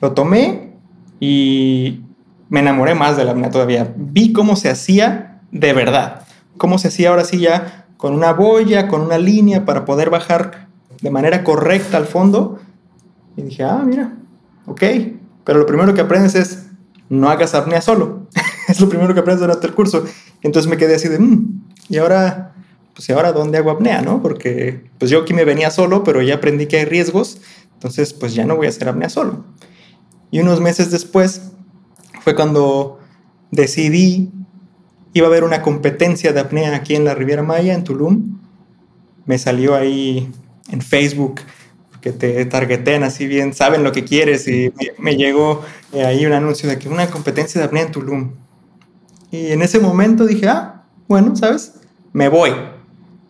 Lo 0.00 0.12
tomé 0.12 0.72
y 1.20 2.02
me 2.48 2.60
enamoré 2.60 2.94
más 2.94 3.16
de 3.16 3.24
la 3.24 3.32
apnea 3.32 3.50
todavía. 3.50 3.92
Vi 3.96 4.32
cómo 4.32 4.56
se 4.56 4.70
hacía 4.70 5.31
de 5.52 5.72
verdad, 5.72 6.26
cómo 6.56 6.78
se 6.78 6.88
hacía 6.88 7.10
ahora 7.10 7.24
sí 7.24 7.38
ya 7.38 7.86
con 7.96 8.14
una 8.14 8.32
boya, 8.32 8.88
con 8.88 9.02
una 9.02 9.18
línea 9.18 9.64
para 9.64 9.84
poder 9.84 10.10
bajar 10.10 10.66
de 11.00 11.10
manera 11.10 11.44
correcta 11.44 11.98
al 11.98 12.06
fondo. 12.06 12.58
Y 13.36 13.42
dije, 13.42 13.62
ah, 13.62 13.82
mira, 13.84 14.16
ok, 14.66 14.82
pero 15.44 15.60
lo 15.60 15.66
primero 15.66 15.94
que 15.94 16.00
aprendes 16.00 16.34
es 16.34 16.66
no 17.08 17.30
hagas 17.30 17.54
apnea 17.54 17.80
solo. 17.80 18.26
es 18.68 18.80
lo 18.80 18.88
primero 18.88 19.14
que 19.14 19.20
aprendes 19.20 19.40
durante 19.40 19.66
el 19.66 19.74
curso. 19.74 20.04
Entonces 20.42 20.68
me 20.68 20.76
quedé 20.76 20.96
así 20.96 21.08
de, 21.08 21.18
mmm, 21.18 21.62
y 21.88 21.98
ahora, 21.98 22.54
pues 22.94 23.08
¿y 23.08 23.12
ahora 23.12 23.32
dónde 23.32 23.58
hago 23.58 23.70
apnea, 23.70 24.02
no? 24.02 24.22
Porque 24.22 24.90
pues 24.98 25.10
yo 25.10 25.20
aquí 25.20 25.34
me 25.34 25.44
venía 25.44 25.70
solo, 25.70 26.02
pero 26.02 26.22
ya 26.22 26.36
aprendí 26.36 26.66
que 26.66 26.78
hay 26.78 26.84
riesgos. 26.86 27.40
Entonces, 27.74 28.12
pues 28.12 28.34
ya 28.34 28.44
no 28.44 28.56
voy 28.56 28.66
a 28.66 28.70
hacer 28.70 28.88
apnea 28.88 29.08
solo. 29.08 29.44
Y 30.30 30.40
unos 30.40 30.60
meses 30.60 30.90
después 30.90 31.52
fue 32.22 32.34
cuando 32.34 33.00
decidí, 33.50 34.32
iba 35.12 35.26
a 35.26 35.30
haber 35.30 35.44
una 35.44 35.62
competencia 35.62 36.32
de 36.32 36.40
apnea 36.40 36.74
aquí 36.74 36.94
en 36.94 37.04
la 37.04 37.14
Riviera 37.14 37.42
Maya, 37.42 37.74
en 37.74 37.84
Tulum. 37.84 38.38
Me 39.26 39.38
salió 39.38 39.74
ahí 39.74 40.30
en 40.70 40.80
Facebook 40.80 41.40
que 42.00 42.12
te 42.12 42.44
targetean 42.46 43.04
así 43.04 43.26
bien, 43.26 43.54
saben 43.54 43.84
lo 43.84 43.92
que 43.92 44.04
quieres 44.04 44.48
y 44.48 44.72
me, 44.98 45.16
llegó 45.16 45.62
eh, 45.92 46.04
ahí 46.04 46.26
un 46.26 46.32
anuncio 46.32 46.68
de 46.68 46.76
que 46.76 46.88
una 46.88 47.08
competencia 47.08 47.60
de 47.60 47.66
apnea 47.66 47.84
en 47.84 47.92
Tulum. 47.92 48.32
Y 49.30 49.52
en 49.52 49.62
ese 49.62 49.78
momento 49.78 50.26
dije, 50.26 50.48
ah, 50.48 50.82
bueno, 51.06 51.36
¿sabes? 51.36 51.74
Me 52.12 52.28
voy. 52.28 52.52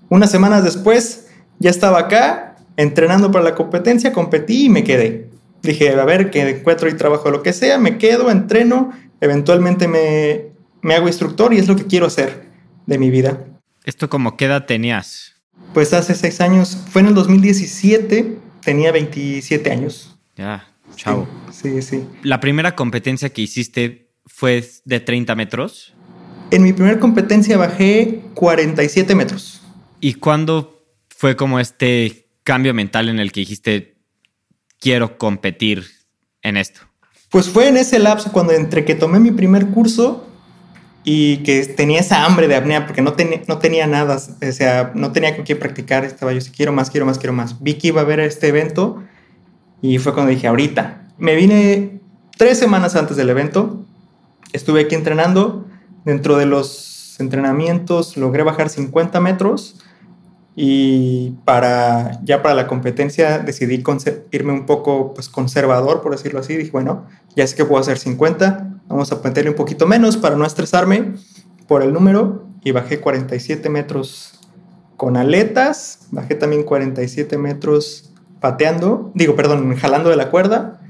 Unas 0.08 0.30
semanas 0.30 0.64
después 0.64 1.26
ya 1.58 1.70
estaba 1.70 1.98
acá 2.00 2.56
entrenando 2.76 3.30
para 3.30 3.44
la 3.44 3.54
competencia, 3.54 4.12
competí 4.12 4.64
y 4.64 4.68
me 4.70 4.84
quedé. 4.84 5.30
Dije, 5.62 5.90
a 5.90 6.04
ver, 6.04 6.30
que 6.30 6.48
encuentro 6.48 6.88
y 6.88 6.94
trabajo 6.94 7.30
lo 7.30 7.42
que 7.42 7.52
sea, 7.52 7.78
me 7.78 7.98
quedo, 7.98 8.30
entreno, 8.30 8.90
eventualmente 9.20 9.86
me, 9.86 10.51
me 10.82 10.94
hago 10.94 11.06
instructor 11.06 11.54
y 11.54 11.58
es 11.58 11.68
lo 11.68 11.76
que 11.76 11.86
quiero 11.86 12.06
hacer 12.06 12.48
de 12.86 12.98
mi 12.98 13.10
vida. 13.10 13.46
¿Esto 13.84 14.10
como 14.10 14.36
qué 14.36 14.44
edad 14.44 14.66
tenías? 14.66 15.36
Pues 15.72 15.92
hace 15.94 16.14
seis 16.14 16.40
años, 16.40 16.76
fue 16.90 17.00
en 17.00 17.08
el 17.08 17.14
2017 17.14 18.38
tenía 18.62 18.92
27 18.92 19.70
años. 19.70 20.16
Ya, 20.36 20.68
chao. 20.96 21.26
Sí, 21.50 21.82
sí, 21.82 22.04
¿La 22.22 22.40
primera 22.40 22.74
competencia 22.74 23.30
que 23.30 23.42
hiciste 23.42 24.10
fue 24.26 24.68
de 24.84 25.00
30 25.00 25.34
metros? 25.34 25.94
En 26.50 26.62
mi 26.62 26.72
primera 26.72 26.98
competencia 26.98 27.56
bajé 27.56 28.22
47 28.34 29.14
metros. 29.14 29.62
¿Y 30.00 30.14
cuándo 30.14 30.84
fue 31.08 31.36
como 31.36 31.60
este 31.60 32.28
cambio 32.42 32.74
mental 32.74 33.08
en 33.08 33.20
el 33.20 33.32
que 33.32 33.40
dijiste, 33.40 33.96
quiero 34.80 35.18
competir 35.18 35.84
en 36.42 36.56
esto? 36.56 36.80
Pues 37.30 37.48
fue 37.48 37.68
en 37.68 37.76
ese 37.76 37.98
lapso 37.98 38.32
cuando 38.32 38.52
entre 38.52 38.84
que 38.84 38.94
tomé 38.94 39.18
mi 39.18 39.30
primer 39.30 39.68
curso 39.68 40.28
y 41.04 41.38
que 41.38 41.64
tenía 41.66 42.00
esa 42.00 42.24
hambre 42.24 42.48
de 42.48 42.54
apnea 42.54 42.86
porque 42.86 43.02
no, 43.02 43.14
tenía 43.14 43.42
no 43.48 43.58
tenía 43.58 43.86
nada, 43.86 44.16
o 44.16 44.52
sea, 44.52 44.92
no 44.94 45.12
tenía 45.12 45.34
con 45.34 45.44
qué 45.44 45.56
practicar, 45.56 46.04
estaba 46.04 46.32
yo, 46.32 46.40
si 46.40 46.50
quiero 46.50 46.72
más, 46.72 46.90
quiero 46.90 47.06
más, 47.06 47.18
quiero 47.18 47.32
más. 47.32 47.62
Vi 47.62 47.74
que 47.74 47.88
iba 47.88 48.00
a 48.00 48.04
ver 48.04 48.20
este 48.20 48.48
evento 48.48 49.02
y 49.80 49.98
fue 49.98 50.14
cuando 50.14 50.30
dije, 50.30 50.46
ahorita. 50.46 51.08
Me 51.18 51.34
vine 51.34 52.00
tres 52.36 52.58
semanas 52.58 52.96
antes 52.96 53.16
del 53.16 53.30
evento, 53.30 53.84
estuve 54.52 54.82
aquí 54.82 54.94
entrenando, 54.94 55.66
dentro 56.04 56.36
de 56.36 56.46
los 56.46 57.18
entrenamientos 57.20 58.16
logré 58.16 58.42
bajar 58.42 58.68
50 58.68 59.20
metros 59.20 59.76
y 60.54 61.30
para 61.44 62.20
ya 62.24 62.42
para 62.42 62.54
la 62.54 62.66
competencia 62.66 63.38
decidí 63.38 63.82
irme 64.30 64.52
un 64.52 64.66
poco 64.66 65.14
pues 65.14 65.28
conservador 65.28 66.02
por 66.02 66.12
decirlo 66.12 66.40
así. 66.40 66.56
Dije 66.56 66.70
bueno 66.70 67.06
ya 67.34 67.46
sé 67.46 67.56
que 67.56 67.64
puedo 67.64 67.80
hacer 67.80 67.98
50 67.98 68.80
vamos 68.88 69.10
a 69.12 69.20
meterle 69.22 69.50
un 69.50 69.56
poquito 69.56 69.86
menos 69.86 70.16
para 70.16 70.36
no 70.36 70.44
estresarme 70.44 71.14
por 71.66 71.82
el 71.82 71.92
número 71.92 72.46
y 72.62 72.72
bajé 72.72 73.00
47 73.00 73.68
metros 73.70 74.38
con 74.96 75.16
aletas 75.16 76.00
bajé 76.10 76.34
también 76.34 76.64
47 76.64 77.38
metros 77.38 78.10
pateando 78.40 79.10
digo 79.14 79.34
perdón 79.36 79.74
jalando 79.76 80.10
de 80.10 80.16
la 80.16 80.30
cuerda 80.30 80.82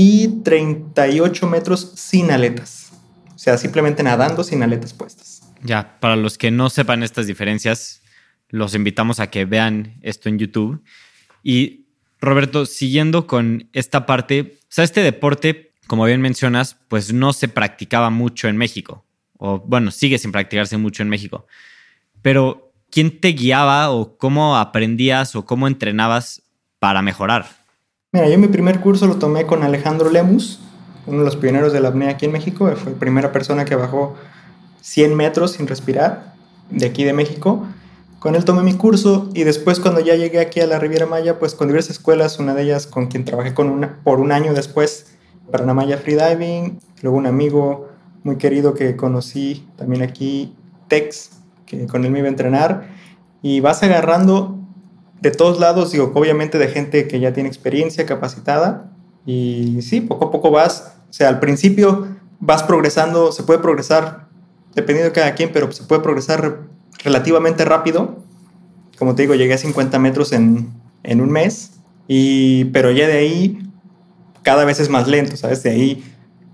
y 0.00 0.28
38 0.44 1.48
metros 1.48 1.90
sin 1.96 2.30
aletas. 2.30 2.92
O 3.34 3.38
sea 3.38 3.58
simplemente 3.58 4.04
nadando 4.04 4.44
sin 4.44 4.62
aletas 4.62 4.92
puestas. 4.92 5.42
Ya 5.64 5.98
para 5.98 6.14
los 6.14 6.38
que 6.38 6.52
no 6.52 6.70
sepan 6.70 7.02
estas 7.02 7.26
diferencias 7.26 7.97
los 8.48 8.74
invitamos 8.74 9.20
a 9.20 9.28
que 9.28 9.44
vean 9.44 9.98
esto 10.02 10.28
en 10.28 10.38
YouTube. 10.38 10.82
Y 11.42 11.86
Roberto, 12.20 12.66
siguiendo 12.66 13.26
con 13.26 13.68
esta 13.72 14.06
parte, 14.06 14.58
o 14.62 14.66
sea, 14.68 14.84
este 14.84 15.02
deporte, 15.02 15.72
como 15.86 16.04
bien 16.04 16.20
mencionas, 16.20 16.76
pues 16.88 17.12
no 17.12 17.32
se 17.32 17.48
practicaba 17.48 18.10
mucho 18.10 18.48
en 18.48 18.56
México, 18.56 19.04
o 19.38 19.60
bueno, 19.60 19.90
sigue 19.90 20.18
sin 20.18 20.32
practicarse 20.32 20.76
mucho 20.76 21.02
en 21.02 21.08
México. 21.08 21.46
Pero, 22.22 22.72
¿quién 22.90 23.20
te 23.20 23.28
guiaba 23.28 23.90
o 23.90 24.16
cómo 24.18 24.56
aprendías 24.56 25.36
o 25.36 25.44
cómo 25.44 25.68
entrenabas 25.68 26.42
para 26.78 27.02
mejorar? 27.02 27.46
Mira, 28.12 28.28
yo 28.28 28.38
mi 28.38 28.48
primer 28.48 28.80
curso 28.80 29.06
lo 29.06 29.16
tomé 29.16 29.46
con 29.46 29.62
Alejandro 29.62 30.10
Lemus, 30.10 30.60
uno 31.06 31.18
de 31.18 31.24
los 31.24 31.36
pioneros 31.36 31.72
de 31.72 31.80
la 31.80 31.88
apnea 31.88 32.10
aquí 32.10 32.26
en 32.26 32.32
México. 32.32 32.70
Fue 32.76 32.92
la 32.92 32.98
primera 32.98 33.32
persona 33.32 33.64
que 33.64 33.74
bajó 33.74 34.16
100 34.80 35.14
metros 35.14 35.52
sin 35.52 35.66
respirar 35.66 36.34
de 36.70 36.86
aquí 36.86 37.04
de 37.04 37.12
México. 37.12 37.66
Con 38.18 38.34
él 38.34 38.44
tomé 38.44 38.62
mi 38.62 38.74
curso 38.74 39.30
y 39.32 39.44
después 39.44 39.78
cuando 39.78 40.00
ya 40.00 40.16
llegué 40.16 40.40
aquí 40.40 40.60
a 40.60 40.66
la 40.66 40.80
Riviera 40.80 41.06
Maya, 41.06 41.38
pues 41.38 41.54
con 41.54 41.68
diversas 41.68 41.96
escuelas, 41.96 42.40
una 42.40 42.52
de 42.54 42.62
ellas 42.64 42.88
con 42.88 43.06
quien 43.06 43.24
trabajé 43.24 43.54
con 43.54 43.70
una, 43.70 44.00
por 44.02 44.18
un 44.18 44.32
año 44.32 44.54
después 44.54 45.06
para 45.52 45.62
una 45.62 45.72
Maya 45.72 45.98
Freediving, 45.98 46.80
luego 47.02 47.16
un 47.16 47.26
amigo 47.26 47.88
muy 48.24 48.36
querido 48.36 48.74
que 48.74 48.96
conocí 48.96 49.68
también 49.76 50.02
aquí, 50.02 50.56
Tex, 50.88 51.30
que 51.64 51.86
con 51.86 52.04
él 52.04 52.10
me 52.10 52.18
iba 52.18 52.26
a 52.26 52.30
entrenar, 52.30 52.88
y 53.40 53.60
vas 53.60 53.82
agarrando 53.84 54.58
de 55.20 55.30
todos 55.30 55.60
lados, 55.60 55.92
digo, 55.92 56.10
obviamente 56.14 56.58
de 56.58 56.68
gente 56.68 57.06
que 57.06 57.20
ya 57.20 57.32
tiene 57.32 57.48
experiencia, 57.48 58.04
capacitada, 58.04 58.90
y 59.26 59.80
sí, 59.82 60.00
poco 60.00 60.26
a 60.26 60.30
poco 60.30 60.50
vas, 60.50 60.96
o 61.08 61.12
sea, 61.12 61.28
al 61.28 61.38
principio 61.38 62.08
vas 62.40 62.64
progresando, 62.64 63.30
se 63.30 63.44
puede 63.44 63.60
progresar, 63.60 64.28
dependiendo 64.74 65.10
de 65.10 65.14
cada 65.14 65.34
quien, 65.34 65.50
pero 65.52 65.70
se 65.70 65.84
puede 65.84 66.02
progresar 66.02 66.68
relativamente 66.98 67.64
rápido. 67.64 68.22
Como 68.98 69.14
te 69.14 69.22
digo, 69.22 69.34
llegué 69.34 69.54
a 69.54 69.58
50 69.58 69.98
metros 69.98 70.32
en, 70.32 70.70
en 71.02 71.20
un 71.20 71.30
mes, 71.30 71.72
y, 72.08 72.64
pero 72.66 72.90
ya 72.90 73.06
de 73.06 73.18
ahí 73.18 73.58
cada 74.42 74.64
vez 74.64 74.80
es 74.80 74.88
más 74.88 75.06
lento, 75.06 75.36
¿sabes? 75.36 75.62
De 75.62 75.70
ahí 75.70 76.04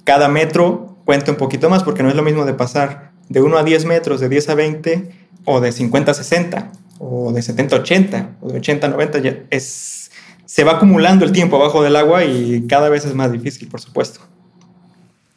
cada 0.04 0.28
metro 0.28 0.96
cuenta 1.04 1.30
un 1.30 1.36
poquito 1.36 1.70
más 1.70 1.82
porque 1.82 2.02
no 2.02 2.08
es 2.08 2.16
lo 2.16 2.22
mismo 2.22 2.44
de 2.44 2.54
pasar 2.54 3.12
de 3.28 3.40
1 3.40 3.56
a 3.56 3.62
10 3.62 3.84
metros, 3.86 4.20
de 4.20 4.28
10 4.28 4.48
a 4.48 4.54
20 4.54 5.10
o 5.44 5.60
de 5.60 5.72
50 5.72 6.10
a 6.10 6.14
60 6.14 6.72
o 6.98 7.32
de 7.32 7.42
70 7.42 7.76
a 7.76 7.78
80 7.80 8.36
o 8.40 8.48
de 8.48 8.58
80 8.58 8.86
a 8.86 8.90
90. 8.90 9.18
Ya 9.20 9.38
es, 9.50 10.10
se 10.44 10.64
va 10.64 10.72
acumulando 10.72 11.24
el 11.24 11.32
tiempo 11.32 11.56
abajo 11.56 11.82
del 11.82 11.96
agua 11.96 12.24
y 12.24 12.66
cada 12.68 12.88
vez 12.88 13.04
es 13.04 13.14
más 13.14 13.32
difícil, 13.32 13.68
por 13.68 13.80
supuesto. 13.80 14.20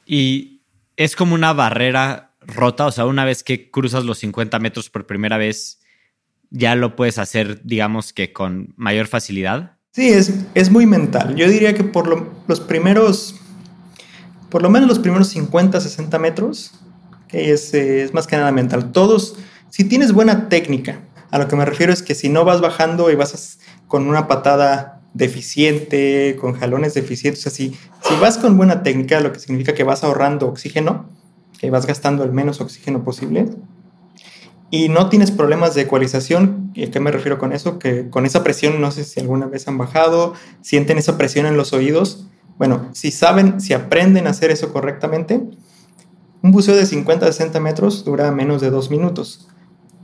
Y 0.06 0.62
es 0.96 1.16
como 1.16 1.36
una 1.36 1.54
barrera 1.54 2.27
rota, 2.48 2.86
o 2.86 2.92
sea, 2.92 3.06
una 3.06 3.26
vez 3.26 3.44
que 3.44 3.70
cruzas 3.70 4.04
los 4.04 4.20
50 4.20 4.60
metros 4.60 4.90
por 4.90 5.06
primera 5.06 5.38
vez, 5.38 5.80
ya 6.50 6.76
lo 6.76 6.96
puedes 6.96 7.18
hacer, 7.18 7.62
digamos 7.64 8.14
que 8.14 8.34
con 8.34 8.74
mayor 8.78 9.08
facilidad. 9.08 9.78
Sí, 9.92 10.10
es, 10.10 10.34
es 10.54 10.72
muy 10.72 10.86
mental. 10.86 11.36
Yo 11.36 11.50
diría 11.50 11.74
que 11.74 11.84
por 11.84 12.08
los 12.48 12.60
primeros, 12.62 13.36
por 14.50 14.62
lo 14.62 14.70
menos 14.70 14.88
los 14.88 15.00
primeros 15.00 15.28
50, 15.30 15.80
60 15.80 16.20
metros, 16.20 16.72
es, 17.30 17.74
es 17.74 18.14
más 18.14 18.28
que 18.28 18.38
nada 18.38 18.52
mental. 18.52 18.92
Todos, 18.92 19.36
si 19.70 19.84
tienes 19.84 20.12
buena 20.12 20.50
técnica, 20.50 21.02
a 21.32 21.40
lo 21.40 21.48
que 21.48 21.56
me 21.56 21.66
refiero 21.66 21.92
es 21.92 22.02
que 22.02 22.16
si 22.16 22.30
no 22.30 22.46
vas 22.46 22.62
bajando 22.62 23.12
y 23.12 23.16
vas 23.16 23.60
con 23.88 24.08
una 24.08 24.28
patada 24.28 25.02
deficiente, 25.14 26.38
con 26.40 26.54
jalones 26.54 26.94
deficientes, 26.94 27.46
o 27.46 27.50
sea, 27.50 27.52
si, 27.52 27.76
vas 28.22 28.38
con 28.38 28.56
buena 28.56 28.84
técnica, 28.84 29.20
lo 29.20 29.34
que 29.34 29.40
significa 29.40 29.74
que 29.74 29.84
vas 29.84 30.04
ahorrando 30.04 30.48
oxígeno, 30.48 31.10
que 31.58 31.70
vas 31.70 31.86
gastando 31.86 32.24
el 32.24 32.32
menos 32.32 32.62
oxígeno 32.62 33.04
posible, 33.04 33.50
y 34.70 34.90
no 34.90 35.08
tienes 35.08 35.32
problemas 35.32 35.76
de 35.76 35.84
ecualización, 35.84 36.72
¿y 36.74 36.84
a 36.84 36.92
qué 36.92 37.00
me 37.00 37.12
refiero 37.12 37.38
con 37.38 37.54
eso? 37.54 37.80
Que 37.80 38.10
con 38.10 38.26
esa 38.26 38.44
presión, 38.44 38.82
no 38.82 38.92
sé 38.92 39.06
si 39.06 39.20
alguna 39.20 39.46
vez 39.46 39.68
han 39.68 39.78
bajado, 39.78 40.34
sienten 40.62 40.98
esa 40.98 41.18
presión 41.18 41.46
en 41.46 41.56
los 41.56 41.72
oídos. 41.72 42.28
Bueno, 42.58 42.90
si 42.92 43.12
saben, 43.12 43.62
si 43.62 43.74
aprenden 43.74 44.28
a 44.28 44.32
hacer 44.32 44.52
eso 44.52 44.74
correctamente, 44.74 45.42
un 46.44 46.52
buceo 46.52 46.76
de 46.76 46.86
50 46.86 47.26
a 47.26 47.32
60 47.32 47.60
metros 47.62 48.04
dura 48.04 48.32
menos 48.32 48.60
de 48.62 48.70
dos 48.70 48.92
minutos. 48.92 49.48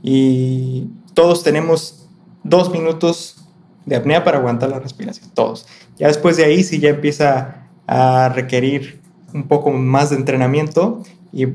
Y 0.02 0.88
todos 1.12 1.42
tenemos 1.42 2.08
dos 2.42 2.70
minutos 2.72 3.44
de 3.84 3.96
apnea 3.96 4.24
para 4.24 4.38
aguantar 4.38 4.70
la 4.70 4.80
respiración, 4.80 5.30
todos. 5.34 5.66
Ya 5.98 6.06
después 6.06 6.38
de 6.38 6.44
ahí 6.44 6.62
sí 6.62 6.80
ya 6.80 6.88
empieza 6.88 7.68
a 7.86 8.30
requerir 8.30 9.02
un 9.34 9.46
poco 9.46 9.70
más 9.72 10.10
de 10.10 10.16
entrenamiento, 10.16 11.02
y 11.34 11.48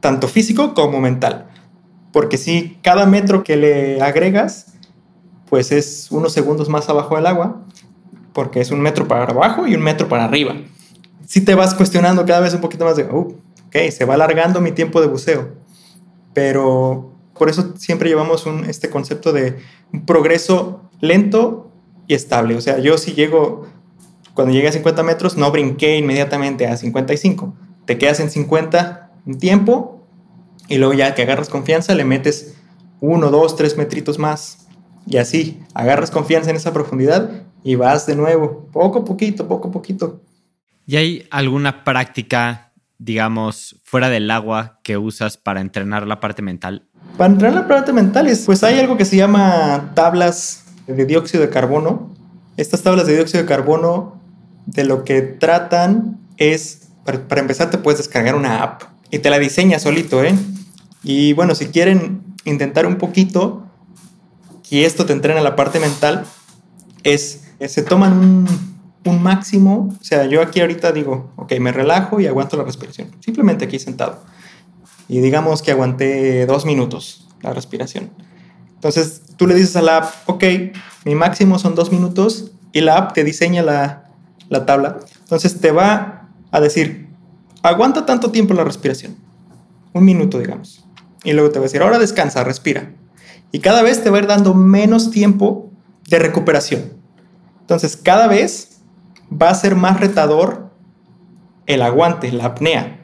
tanto 0.00 0.28
físico 0.28 0.74
como 0.74 1.00
mental. 1.00 1.46
Porque 2.12 2.38
si 2.38 2.78
cada 2.82 3.06
metro 3.06 3.44
que 3.44 3.56
le 3.56 4.00
agregas, 4.00 4.74
pues 5.48 5.70
es 5.70 6.08
unos 6.10 6.32
segundos 6.32 6.68
más 6.68 6.88
abajo 6.88 7.16
del 7.16 7.26
agua, 7.26 7.62
porque 8.32 8.60
es 8.60 8.70
un 8.70 8.80
metro 8.80 9.06
para 9.06 9.24
abajo 9.24 9.66
y 9.66 9.74
un 9.74 9.82
metro 9.82 10.08
para 10.08 10.24
arriba. 10.24 10.56
Si 11.26 11.42
te 11.42 11.54
vas 11.54 11.74
cuestionando 11.74 12.24
cada 12.24 12.40
vez 12.40 12.54
un 12.54 12.60
poquito 12.60 12.84
más 12.84 12.96
de, 12.96 13.04
oh, 13.04 13.34
ok, 13.66 13.90
se 13.90 14.04
va 14.04 14.14
alargando 14.14 14.60
mi 14.60 14.72
tiempo 14.72 15.00
de 15.00 15.08
buceo. 15.08 15.52
Pero 16.32 17.12
por 17.38 17.48
eso 17.48 17.74
siempre 17.76 18.08
llevamos 18.08 18.46
un, 18.46 18.64
este 18.64 18.88
concepto 18.88 19.32
de 19.32 19.58
un 19.92 20.06
progreso 20.06 20.80
lento 21.00 21.70
y 22.06 22.14
estable. 22.14 22.56
O 22.56 22.60
sea, 22.60 22.78
yo 22.78 22.96
si 22.96 23.12
llego, 23.12 23.66
cuando 24.34 24.54
llegué 24.54 24.68
a 24.68 24.72
50 24.72 25.02
metros, 25.02 25.36
no 25.36 25.50
brinqué 25.50 25.96
inmediatamente 25.98 26.66
a 26.66 26.76
55. 26.76 27.54
Te 27.84 27.98
quedas 27.98 28.20
en 28.20 28.30
50 28.30 29.05
un 29.26 29.38
tiempo 29.38 30.06
y 30.68 30.78
luego 30.78 30.94
ya 30.94 31.14
que 31.14 31.22
agarras 31.22 31.48
confianza 31.48 31.94
le 31.94 32.04
metes 32.04 32.56
uno, 33.00 33.30
dos, 33.30 33.56
tres 33.56 33.76
metritos 33.76 34.18
más. 34.18 34.66
Y 35.06 35.18
así, 35.18 35.62
agarras 35.74 36.10
confianza 36.10 36.50
en 36.50 36.56
esa 36.56 36.72
profundidad 36.72 37.30
y 37.62 37.74
vas 37.76 38.06
de 38.06 38.16
nuevo, 38.16 38.68
poco 38.72 39.00
a 39.00 39.04
poquito, 39.04 39.46
poco 39.46 39.68
a 39.68 39.72
poquito. 39.72 40.22
¿Y 40.86 40.96
hay 40.96 41.26
alguna 41.30 41.84
práctica, 41.84 42.72
digamos, 42.98 43.80
fuera 43.84 44.08
del 44.08 44.30
agua 44.30 44.80
que 44.82 44.96
usas 44.96 45.36
para 45.36 45.60
entrenar 45.60 46.06
la 46.06 46.20
parte 46.20 46.42
mental? 46.42 46.88
Para 47.16 47.32
entrenar 47.32 47.62
la 47.62 47.68
parte 47.68 47.92
mental, 47.92 48.28
pues 48.44 48.62
hay 48.64 48.78
algo 48.78 48.96
que 48.96 49.04
se 49.04 49.16
llama 49.16 49.92
tablas 49.94 50.64
de 50.86 51.04
dióxido 51.06 51.42
de 51.42 51.50
carbono. 51.50 52.14
Estas 52.56 52.82
tablas 52.82 53.06
de 53.06 53.14
dióxido 53.14 53.42
de 53.42 53.48
carbono 53.48 54.20
de 54.66 54.84
lo 54.84 55.04
que 55.04 55.22
tratan 55.22 56.18
es, 56.36 56.88
para, 57.04 57.40
empezar, 57.40 57.70
te 57.70 57.78
puedes 57.78 57.98
descargar 57.98 58.34
una 58.34 58.62
app 58.62 58.95
y 59.10 59.18
te 59.18 59.30
la 59.30 59.38
diseña 59.38 59.78
solito, 59.78 60.22
¿eh? 60.22 60.34
Y 61.02 61.32
bueno, 61.34 61.54
si 61.54 61.66
quieren 61.66 62.22
intentar 62.44 62.86
un 62.86 62.96
poquito 62.96 63.64
y 64.70 64.82
esto 64.82 65.06
te 65.06 65.12
entrena 65.12 65.40
la 65.40 65.56
parte 65.56 65.78
mental, 65.78 66.24
es, 67.04 67.44
se 67.60 67.82
toman 67.82 68.12
un, 68.12 68.46
un 69.04 69.22
máximo, 69.22 69.94
o 70.00 70.04
sea, 70.04 70.26
yo 70.26 70.42
aquí 70.42 70.60
ahorita 70.60 70.92
digo, 70.92 71.32
ok, 71.36 71.52
me 71.60 71.72
relajo 71.72 72.20
y 72.20 72.26
aguanto 72.26 72.56
la 72.56 72.64
respiración, 72.64 73.10
simplemente 73.20 73.64
aquí 73.64 73.78
sentado. 73.78 74.22
Y 75.08 75.20
digamos 75.20 75.62
que 75.62 75.70
aguanté 75.70 76.46
dos 76.46 76.66
minutos 76.66 77.28
la 77.42 77.52
respiración. 77.52 78.10
Entonces 78.74 79.22
tú 79.36 79.46
le 79.46 79.54
dices 79.54 79.76
a 79.76 79.82
la 79.82 79.98
app, 79.98 80.14
ok, 80.26 80.44
mi 81.04 81.14
máximo 81.14 81.58
son 81.58 81.74
dos 81.74 81.92
minutos 81.92 82.50
y 82.72 82.80
la 82.80 82.96
app 82.96 83.12
te 83.12 83.22
diseña 83.22 83.62
la, 83.62 84.10
la 84.48 84.66
tabla. 84.66 84.98
Entonces 85.20 85.60
te 85.60 85.70
va 85.70 86.28
a 86.50 86.60
decir, 86.60 87.05
aguanta 87.68 88.06
tanto 88.06 88.30
tiempo 88.30 88.54
la 88.54 88.64
respiración. 88.64 89.16
Un 89.92 90.04
minuto, 90.04 90.38
digamos. 90.38 90.84
Y 91.24 91.32
luego 91.32 91.50
te 91.50 91.58
va 91.58 91.64
a 91.64 91.68
decir, 91.68 91.82
ahora 91.82 91.98
descansa, 91.98 92.44
respira. 92.44 92.92
Y 93.52 93.60
cada 93.60 93.82
vez 93.82 94.02
te 94.02 94.10
va 94.10 94.18
a 94.18 94.20
ir 94.20 94.26
dando 94.26 94.54
menos 94.54 95.10
tiempo 95.10 95.70
de 96.08 96.18
recuperación. 96.18 96.92
Entonces, 97.60 97.96
cada 97.96 98.26
vez 98.26 98.80
va 99.30 99.50
a 99.50 99.54
ser 99.54 99.74
más 99.74 100.00
retador 100.00 100.70
el 101.66 101.82
aguante, 101.82 102.30
la 102.32 102.46
apnea. 102.46 103.00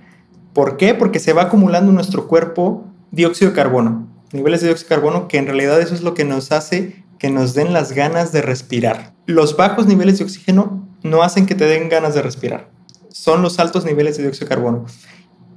¿Por 0.52 0.76
qué? 0.76 0.94
Porque 0.94 1.18
se 1.18 1.32
va 1.32 1.42
acumulando 1.42 1.90
en 1.90 1.96
nuestro 1.96 2.28
cuerpo 2.28 2.84
dióxido 3.10 3.50
de 3.50 3.56
carbono 3.56 4.12
niveles 4.32 4.60
de 4.60 4.68
dióxido 4.68 4.88
de 4.88 4.94
carbono, 4.94 5.28
que 5.28 5.38
en 5.38 5.46
realidad 5.46 5.80
eso 5.80 5.94
es 5.94 6.02
lo 6.02 6.14
que 6.14 6.24
nos 6.24 6.52
hace 6.52 7.04
que 7.18 7.30
nos 7.30 7.54
den 7.54 7.72
las 7.72 7.92
ganas 7.92 8.32
de 8.32 8.42
respirar. 8.42 9.14
Los 9.26 9.56
bajos 9.56 9.86
niveles 9.86 10.18
de 10.18 10.24
oxígeno 10.24 10.88
no 11.04 11.22
hacen 11.22 11.46
que 11.46 11.54
te 11.54 11.66
den 11.66 11.88
ganas 11.88 12.14
de 12.14 12.22
respirar. 12.22 12.68
Son 13.12 13.42
los 13.42 13.58
altos 13.58 13.84
niveles 13.84 14.16
de 14.16 14.24
dióxido 14.24 14.46
de 14.46 14.54
carbono. 14.54 14.86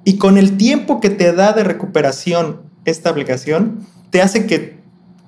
Y 0.03 0.17
con 0.17 0.37
el 0.37 0.57
tiempo 0.57 0.99
que 0.99 1.09
te 1.09 1.33
da 1.33 1.53
de 1.53 1.63
recuperación 1.63 2.69
esta 2.85 3.09
aplicación, 3.09 3.85
te 4.11 4.21
hace 4.21 4.45
que 4.45 4.79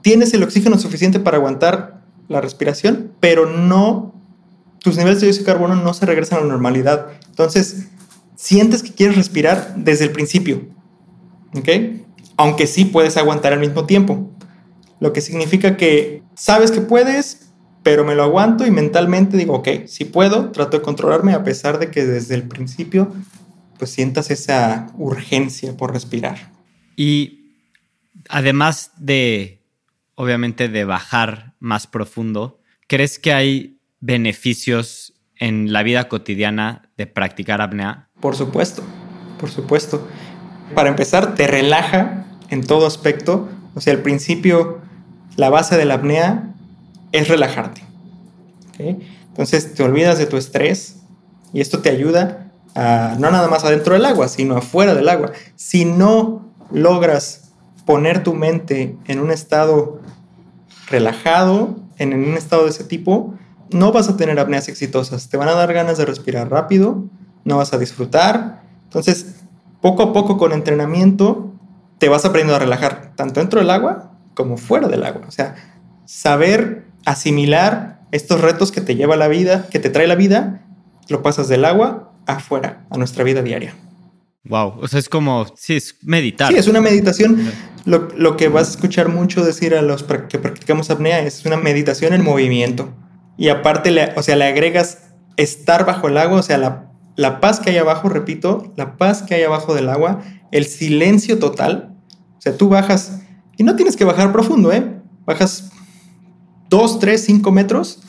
tienes 0.01 0.33
el 0.33 0.43
oxígeno 0.43 0.77
suficiente 0.77 1.19
para 1.19 1.37
aguantar 1.37 2.03
la 2.27 2.41
respiración, 2.41 3.11
pero 3.19 3.45
no, 3.49 4.13
tus 4.79 4.97
niveles 4.97 5.19
de 5.19 5.27
dióxido 5.27 5.45
de 5.45 5.51
carbono 5.53 5.75
no 5.75 5.93
se 5.93 6.05
regresan 6.05 6.39
a 6.39 6.41
la 6.41 6.47
normalidad. 6.47 7.07
Entonces, 7.29 7.87
sientes 8.35 8.83
que 8.83 8.93
quieres 8.93 9.17
respirar 9.17 9.73
desde 9.75 10.05
el 10.05 10.11
principio. 10.11 10.67
¿Ok? 11.57 11.69
aunque 12.37 12.67
sí 12.67 12.85
puedes 12.85 13.17
aguantar 13.17 13.51
al 13.51 13.59
mismo 13.59 13.85
tiempo. 13.85 14.29
Lo 14.99 15.11
que 15.11 15.21
significa 15.21 15.75
que 15.75 16.23
sabes 16.35 16.71
que 16.71 16.81
puedes, 16.81 17.46
pero 17.87 18.03
me 18.03 18.15
lo 18.15 18.23
aguanto 18.23 18.67
y 18.67 18.69
mentalmente 18.69 19.37
digo, 19.37 19.53
ok, 19.53 19.85
si 19.85 20.03
puedo, 20.03 20.51
trato 20.51 20.75
de 20.75 20.83
controlarme 20.83 21.31
a 21.31 21.45
pesar 21.45 21.79
de 21.79 21.89
que 21.89 22.05
desde 22.05 22.35
el 22.35 22.43
principio 22.43 23.13
pues 23.79 23.91
sientas 23.91 24.29
esa 24.29 24.87
urgencia 24.97 25.77
por 25.77 25.93
respirar. 25.93 26.51
Y 26.97 27.53
además 28.27 28.91
de, 28.97 29.63
obviamente, 30.15 30.67
de 30.67 30.83
bajar 30.83 31.53
más 31.59 31.87
profundo, 31.87 32.59
¿crees 32.87 33.19
que 33.19 33.31
hay 33.31 33.79
beneficios 34.01 35.13
en 35.37 35.71
la 35.71 35.81
vida 35.81 36.09
cotidiana 36.09 36.89
de 36.97 37.07
practicar 37.07 37.61
apnea? 37.61 38.09
Por 38.19 38.35
supuesto, 38.35 38.83
por 39.39 39.49
supuesto. 39.49 40.05
Para 40.75 40.89
empezar, 40.89 41.35
te 41.35 41.47
relaja 41.47 42.25
en 42.49 42.67
todo 42.67 42.85
aspecto. 42.85 43.47
O 43.75 43.79
sea, 43.79 43.93
al 43.93 44.01
principio, 44.01 44.81
la 45.37 45.49
base 45.49 45.77
de 45.77 45.85
la 45.85 45.93
apnea 45.93 46.53
es 47.11 47.27
relajarte. 47.27 47.81
Entonces 48.79 49.73
te 49.73 49.83
olvidas 49.83 50.17
de 50.17 50.25
tu 50.25 50.37
estrés 50.37 50.97
y 51.53 51.61
esto 51.61 51.79
te 51.79 51.89
ayuda 51.89 52.51
a, 52.75 53.15
no 53.19 53.31
nada 53.31 53.47
más 53.47 53.63
adentro 53.63 53.93
del 53.93 54.05
agua, 54.05 54.27
sino 54.27 54.57
afuera 54.57 54.93
del 54.93 55.09
agua. 55.09 55.31
Si 55.55 55.85
no 55.85 56.51
logras 56.71 57.51
poner 57.85 58.23
tu 58.23 58.33
mente 58.33 58.97
en 59.05 59.19
un 59.19 59.31
estado 59.31 60.01
relajado, 60.89 61.77
en, 61.97 62.13
en 62.13 62.25
un 62.25 62.35
estado 62.35 62.63
de 62.63 62.69
ese 62.69 62.83
tipo, 62.83 63.33
no 63.71 63.91
vas 63.91 64.09
a 64.09 64.17
tener 64.17 64.39
apneas 64.39 64.67
exitosas. 64.67 65.29
Te 65.29 65.37
van 65.37 65.49
a 65.49 65.53
dar 65.53 65.73
ganas 65.73 65.97
de 65.97 66.05
respirar 66.05 66.49
rápido, 66.49 67.05
no 67.45 67.57
vas 67.57 67.73
a 67.73 67.77
disfrutar. 67.77 68.61
Entonces, 68.83 69.35
poco 69.81 70.03
a 70.03 70.13
poco 70.13 70.37
con 70.37 70.51
entrenamiento 70.53 71.53
te 71.97 72.09
vas 72.09 72.25
aprendiendo 72.25 72.55
a 72.55 72.59
relajar 72.59 73.13
tanto 73.15 73.39
dentro 73.39 73.59
del 73.59 73.69
agua 73.69 74.11
como 74.33 74.57
fuera 74.57 74.87
del 74.87 75.03
agua. 75.03 75.23
O 75.27 75.31
sea, 75.31 75.55
saber 76.05 76.86
asimilar 77.07 78.01
estos 78.11 78.41
retos 78.41 78.71
que 78.71 78.81
te 78.81 78.95
lleva 78.95 79.15
la 79.15 79.27
vida, 79.27 79.67
que 79.71 79.79
te 79.79 79.89
trae 79.89 80.07
la 80.07 80.15
vida, 80.15 80.65
lo 81.07 81.23
pasas 81.23 81.47
del 81.47 81.65
agua 81.65 82.13
afuera, 82.25 82.85
a 82.89 82.97
nuestra 82.97 83.23
vida 83.23 83.41
diaria. 83.41 83.73
Wow, 84.43 84.75
o 84.81 84.87
sea, 84.87 84.99
es 84.99 85.09
como, 85.09 85.45
sí, 85.55 85.75
es 85.75 85.95
meditar. 86.03 86.51
Sí, 86.51 86.57
es 86.57 86.67
una 86.67 86.81
meditación. 86.81 87.51
Lo, 87.85 88.09
lo, 88.15 88.37
que 88.37 88.49
vas 88.49 88.67
a 88.67 88.71
escuchar 88.71 89.09
mucho 89.09 89.43
decir 89.43 89.73
a 89.73 89.81
los 89.81 90.03
que 90.03 90.37
practicamos 90.37 90.89
apnea 90.89 91.21
es 91.21 91.45
una 91.45 91.57
meditación 91.57 92.13
en 92.13 92.23
movimiento. 92.23 92.93
Y 93.37 93.49
aparte, 93.49 93.91
le, 93.91 94.13
o 94.15 94.23
sea, 94.23 94.35
le 94.35 94.45
agregas 94.45 94.99
estar 95.37 95.85
bajo 95.85 96.07
el 96.07 96.17
agua, 96.17 96.39
o 96.39 96.43
sea, 96.43 96.57
la, 96.57 96.91
la 97.15 97.39
paz 97.39 97.59
que 97.59 97.69
hay 97.69 97.77
abajo, 97.77 98.09
repito, 98.09 98.73
la 98.75 98.97
paz 98.97 99.21
que 99.23 99.35
hay 99.35 99.43
abajo 99.43 99.73
del 99.73 99.89
agua 99.89 100.21
el 100.51 100.65
silencio 100.65 101.39
total. 101.39 101.95
O 102.37 102.41
sea, 102.41 102.57
tú 102.57 102.69
bajas, 102.69 103.21
y 103.57 103.63
no 103.63 103.75
tienes 103.75 103.95
que 103.95 104.05
bajar 104.05 104.31
profundo, 104.31 104.71
¿eh? 104.71 105.01
Bajas 105.25 105.71
2, 106.69 106.99
3, 106.99 107.23
5 107.23 107.51
metros 107.51 108.01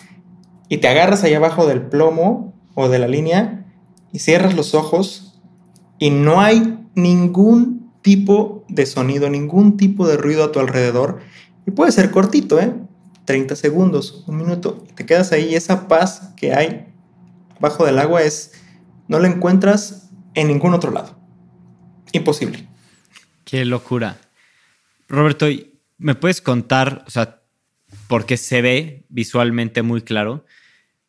y 0.69 0.79
te 0.79 0.89
agarras 0.89 1.25
ahí 1.25 1.35
abajo 1.35 1.67
del 1.67 1.83
plomo 1.83 2.55
o 2.75 2.89
de 2.89 2.99
la 2.99 3.09
línea 3.09 3.67
y 4.13 4.19
cierras 4.19 4.55
los 4.55 4.75
ojos 4.75 5.41
y 5.99 6.11
no 6.11 6.41
hay 6.41 6.79
ningún 6.95 7.93
tipo 8.03 8.65
de 8.69 8.87
sonido, 8.87 9.29
ningún 9.31 9.77
tipo 9.77 10.07
de 10.07 10.17
ruido 10.17 10.45
a 10.45 10.53
tu 10.53 10.61
alrededor. 10.61 11.21
Y 11.67 11.71
puede 11.71 11.93
ser 11.93 12.11
cortito, 12.11 12.61
¿eh? 12.61 12.73
30 13.25 13.57
segundos, 13.57 14.25
un 14.27 14.39
minuto. 14.39 14.85
te 14.95 15.05
quedas 15.05 15.33
ahí 15.33 15.51
y 15.51 15.55
esa 15.55 15.87
paz 15.89 16.33
que 16.37 16.55
hay 16.55 16.87
bajo 17.61 17.85
del 17.85 17.99
agua 17.99 18.23
es, 18.23 18.53
no 19.09 19.19
la 19.19 19.29
encuentras 19.29 20.11
en 20.35 20.49
ningún 20.49 20.73
otro 20.73 20.91
lado. 20.91 21.19
Imposible. 22.13 22.69
Qué 23.45 23.65
locura. 23.65 24.19
Roberto, 25.09 25.47
¿me 25.99 26.15
puedes 26.15 26.41
contar, 26.41 27.05
o 27.07 27.11
sea, 27.11 27.38
porque 28.09 28.37
se 28.37 28.63
ve 28.63 29.07
visualmente 29.09 29.83
muy 29.83 30.03
claro, 30.03 30.45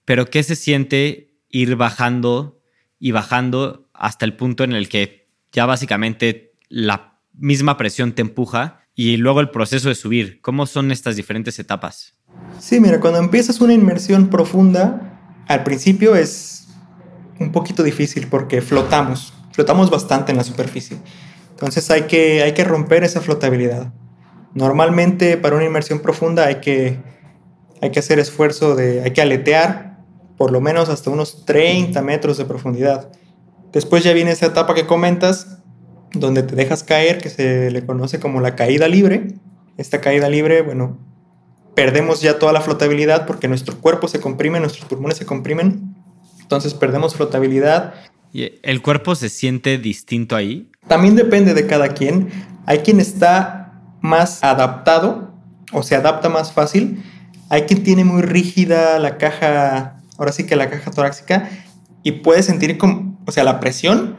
pero 0.05 0.29
qué 0.29 0.43
se 0.43 0.55
siente 0.55 1.33
ir 1.49 1.75
bajando 1.75 2.62
y 2.99 3.12
bajando 3.12 3.89
hasta 3.93 4.25
el 4.25 4.35
punto 4.35 4.63
en 4.63 4.73
el 4.73 4.89
que 4.89 5.29
ya 5.51 5.65
básicamente 5.65 6.53
la 6.67 7.19
misma 7.33 7.77
presión 7.77 8.13
te 8.13 8.21
empuja 8.21 8.81
y 8.93 9.17
luego 9.17 9.39
el 9.39 9.49
proceso 9.49 9.89
de 9.89 9.95
subir? 9.95 10.41
¿Cómo 10.41 10.65
son 10.65 10.91
estas 10.91 11.15
diferentes 11.15 11.57
etapas? 11.57 12.15
Sí, 12.59 12.79
mira, 12.79 12.99
cuando 12.99 13.19
empiezas 13.19 13.62
una 13.62 13.73
inmersión 13.73 14.29
profunda, 14.29 15.19
al 15.47 15.63
principio 15.63 16.15
es 16.15 16.67
un 17.39 17.51
poquito 17.51 17.81
difícil 17.81 18.27
porque 18.27 18.62
flotamos, 18.62 19.33
flotamos 19.53 19.89
bastante 19.89 20.31
en 20.31 20.38
la 20.38 20.43
superficie. 20.43 20.97
Entonces 21.51 21.89
hay 21.89 22.03
que, 22.03 22.43
hay 22.43 22.53
que 22.53 22.65
romper 22.65 23.05
esa 23.05 23.21
flotabilidad. 23.21 23.93
Normalmente 24.53 25.38
para 25.38 25.55
una 25.55 25.65
inmersión 25.65 25.99
profunda 25.99 26.45
hay 26.45 26.55
que, 26.55 26.99
hay 27.81 27.91
que 27.91 27.99
hacer 27.99 28.19
esfuerzo 28.19 28.75
de, 28.75 29.01
hay 29.01 29.12
que 29.12 29.21
aletear 29.21 29.99
por 30.38 30.51
lo 30.51 30.62
menos 30.62 30.89
hasta 30.89 31.09
unos 31.09 31.45
30 31.45 32.01
metros 32.01 32.38
de 32.38 32.45
profundidad. 32.45 33.12
Después 33.73 34.03
ya 34.03 34.13
viene 34.13 34.31
esa 34.31 34.47
etapa 34.47 34.73
que 34.73 34.88
comentas, 34.88 35.59
donde 36.13 36.43
te 36.43 36.55
dejas 36.55 36.83
caer, 36.83 37.19
que 37.19 37.29
se 37.29 37.69
le 37.69 37.85
conoce 37.85 38.19
como 38.19 38.39
la 38.39 38.55
caída 38.55 38.88
libre. 38.88 39.27
Esta 39.77 40.01
caída 40.01 40.29
libre, 40.29 40.62
bueno, 40.62 40.97
perdemos 41.75 42.21
ya 42.21 42.39
toda 42.39 42.53
la 42.53 42.62
flotabilidad 42.62 43.27
porque 43.27 43.47
nuestro 43.47 43.79
cuerpo 43.79 44.07
se 44.07 44.19
comprime, 44.19 44.59
nuestros 44.59 44.85
pulmones 44.85 45.17
se 45.17 45.25
comprimen, 45.25 45.95
entonces 46.41 46.73
perdemos 46.73 47.15
flotabilidad. 47.15 47.93
¿Y 48.31 48.59
el 48.63 48.81
cuerpo 48.81 49.15
se 49.15 49.29
siente 49.29 49.77
distinto 49.77 50.35
ahí? 50.35 50.71
También 50.88 51.15
depende 51.15 51.53
de 51.53 51.67
cada 51.67 51.89
quien. 51.89 52.29
Hay 52.65 52.79
quien 52.79 52.99
está 52.99 53.68
más 54.01 54.43
adaptado 54.43 55.33
o 55.71 55.83
se 55.83 55.95
adapta 55.95 56.29
más 56.29 56.51
fácil. 56.51 57.03
Hay 57.49 57.63
quien 57.63 57.83
tiene 57.83 58.03
muy 58.03 58.21
rígida 58.21 58.99
la 58.99 59.17
caja, 59.17 60.01
ahora 60.17 60.31
sí 60.31 60.45
que 60.45 60.55
la 60.55 60.69
caja 60.69 60.91
torácica, 60.91 61.49
y 62.03 62.13
puede 62.13 62.43
sentir 62.43 62.77
como, 62.77 63.17
o 63.25 63.31
sea, 63.31 63.43
la 63.43 63.59
presión 63.59 64.17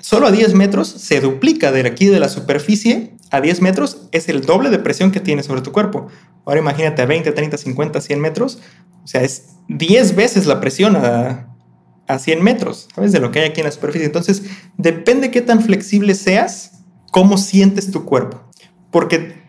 solo 0.00 0.28
a 0.28 0.30
10 0.30 0.54
metros 0.54 0.88
se 0.88 1.20
duplica 1.20 1.72
de 1.72 1.86
aquí 1.86 2.06
de 2.06 2.20
la 2.20 2.28
superficie 2.28 3.14
a 3.30 3.40
10 3.40 3.60
metros 3.60 4.08
es 4.12 4.28
el 4.28 4.42
doble 4.42 4.70
de 4.70 4.78
presión 4.78 5.10
que 5.10 5.20
tiene 5.20 5.42
sobre 5.42 5.60
tu 5.60 5.72
cuerpo. 5.72 6.06
Ahora 6.46 6.60
imagínate 6.60 7.02
a 7.02 7.06
20, 7.06 7.30
30, 7.30 7.58
50, 7.58 8.00
100 8.00 8.20
metros, 8.20 8.58
o 9.04 9.06
sea, 9.06 9.22
es 9.22 9.56
10 9.68 10.16
veces 10.16 10.46
la 10.46 10.60
presión 10.60 10.96
a, 10.96 11.54
a 12.06 12.18
100 12.18 12.42
metros, 12.42 12.88
¿sabes? 12.94 13.12
De 13.12 13.20
lo 13.20 13.30
que 13.30 13.40
hay 13.40 13.50
aquí 13.50 13.60
en 13.60 13.66
la 13.66 13.72
superficie. 13.72 14.06
Entonces, 14.06 14.44
depende 14.78 15.30
qué 15.30 15.42
tan 15.42 15.60
flexible 15.60 16.14
seas, 16.14 16.84
cómo 17.10 17.36
sientes 17.36 17.90
tu 17.90 18.06
cuerpo 18.06 18.47
porque 18.90 19.42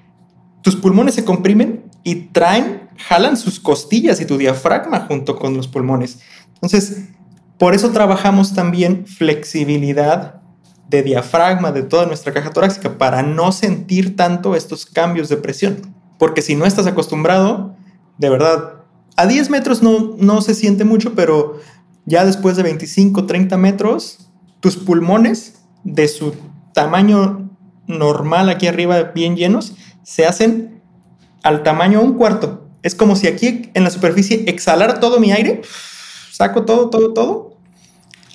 tus 0.62 0.76
pulmones 0.76 1.16
se 1.16 1.26
comprimen 1.26 1.90
y 2.04 2.16
traen, 2.28 2.90
jalan 2.98 3.38
sus 3.38 3.60
costillas 3.60 4.20
y 4.22 4.26
tu 4.26 4.38
diafragma 4.38 5.02
junto 5.02 5.36
con 5.38 5.56
los 5.56 5.68
pulmones. 5.68 6.20
Entonces, 6.56 7.10
por 7.58 7.74
eso 7.74 7.92
trabajamos 7.92 8.54
también 8.54 9.06
flexibilidad 9.06 10.42
de 10.90 11.04
diafragma 11.04 11.72
de 11.72 11.84
toda 11.84 12.06
nuestra 12.06 12.34
caja 12.34 12.52
torácica 12.52 12.98
para 12.98 13.22
no 13.22 13.52
sentir 13.52 14.16
tanto 14.16 14.56
estos 14.56 14.86
cambios 14.86 15.30
de 15.30 15.38
presión. 15.38 15.94
Porque 16.18 16.42
si 16.42 16.56
no 16.56 16.66
estás 16.66 16.88
acostumbrado, 16.88 17.76
de 18.18 18.30
verdad, 18.30 18.74
a 19.16 19.28
10 19.28 19.50
metros 19.50 19.84
no, 19.84 20.16
no 20.18 20.42
se 20.42 20.56
siente 20.56 20.84
mucho, 20.84 21.14
pero 21.14 21.60
ya 22.06 22.26
después 22.26 22.58
de 22.58 22.64
25, 22.64 23.26
30 23.26 23.58
metros, 23.58 24.30
tus 24.60 24.78
pulmones 24.78 25.62
de 25.84 26.08
su 26.08 26.34
tamaño 26.74 27.49
normal 27.90 28.50
aquí 28.50 28.68
arriba 28.68 29.02
bien 29.14 29.36
llenos, 29.36 29.76
se 30.04 30.26
hacen 30.26 30.82
al 31.44 31.64
tamaño 31.64 32.02
un 32.02 32.14
cuarto. 32.14 32.70
Es 32.84 32.96
como 32.96 33.18
si 33.18 33.28
aquí 33.28 33.70
en 33.74 33.84
la 33.84 33.90
superficie 33.90 34.46
exhalar 34.48 35.02
todo 35.02 35.20
mi 35.20 35.34
aire, 35.34 35.62
saco 36.32 36.64
todo, 36.64 36.90
todo, 36.90 37.14
todo. 37.14 37.58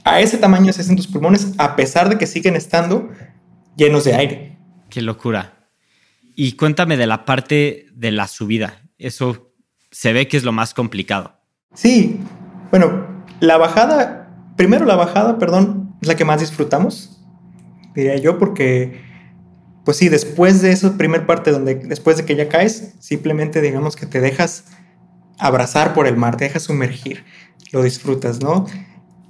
A 0.04 0.20
ese 0.20 0.36
tamaño 0.36 0.70
se 0.72 0.82
hacen 0.82 0.96
tus 0.96 1.06
pulmones, 1.06 1.54
a 1.56 1.76
pesar 1.76 2.10
de 2.10 2.18
que 2.18 2.26
siguen 2.26 2.56
estando 2.56 3.08
llenos 3.76 4.04
de 4.04 4.14
aire. 4.14 4.58
Qué 4.90 5.00
locura. 5.00 5.68
Y 6.34 6.52
cuéntame 6.52 6.98
de 6.98 7.06
la 7.06 7.24
parte 7.24 7.86
de 7.94 8.10
la 8.10 8.28
subida. 8.28 8.82
Eso 8.98 9.52
se 9.90 10.12
ve 10.12 10.28
que 10.28 10.36
es 10.36 10.44
lo 10.44 10.52
más 10.52 10.74
complicado. 10.74 11.40
Sí, 11.72 12.20
bueno, 12.70 13.24
la 13.40 13.56
bajada, 13.56 14.28
primero 14.56 14.84
la 14.84 14.96
bajada, 14.96 15.38
perdón, 15.38 15.96
es 16.02 16.08
la 16.08 16.16
que 16.16 16.24
más 16.24 16.40
disfrutamos, 16.40 17.20
diría 17.94 18.16
yo, 18.16 18.38
porque 18.38 19.13
pues 19.84 19.98
sí, 19.98 20.08
después 20.08 20.62
de 20.62 20.72
esa 20.72 20.96
primer 20.96 21.26
parte 21.26 21.50
donde 21.50 21.74
después 21.74 22.16
de 22.16 22.24
que 22.24 22.36
ya 22.36 22.48
caes, 22.48 22.94
simplemente 23.00 23.60
digamos 23.60 23.96
que 23.96 24.06
te 24.06 24.20
dejas 24.20 24.64
abrazar 25.38 25.94
por 25.94 26.06
el 26.06 26.16
mar, 26.16 26.36
te 26.36 26.44
dejas 26.44 26.62
sumergir, 26.62 27.24
lo 27.70 27.82
disfrutas, 27.82 28.40
¿no? 28.40 28.66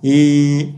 Y 0.03 0.77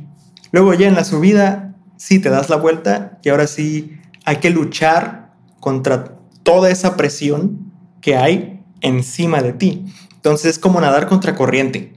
luego 0.53 0.73
ya 0.75 0.89
en 0.89 0.95
la 0.95 1.05
subida, 1.05 1.75
sí 1.97 2.19
te 2.19 2.31
das 2.31 2.49
la 2.49 2.57
vuelta 2.57 3.19
y 3.23 3.29
ahora 3.29 3.47
sí 3.47 3.99
hay 4.25 4.37
que 4.37 4.51
luchar 4.51 5.35
contra 5.61 6.17
toda 6.43 6.71
esa 6.71 6.97
presión 6.97 7.73
que 8.01 8.17
hay 8.17 8.65
encima 8.81 9.43
de 9.43 9.53
ti. 9.53 9.87
Entonces 10.15 10.53
es 10.53 10.59
como 10.59 10.81
nadar 10.81 11.07
contra 11.07 11.35
corriente. 11.35 11.93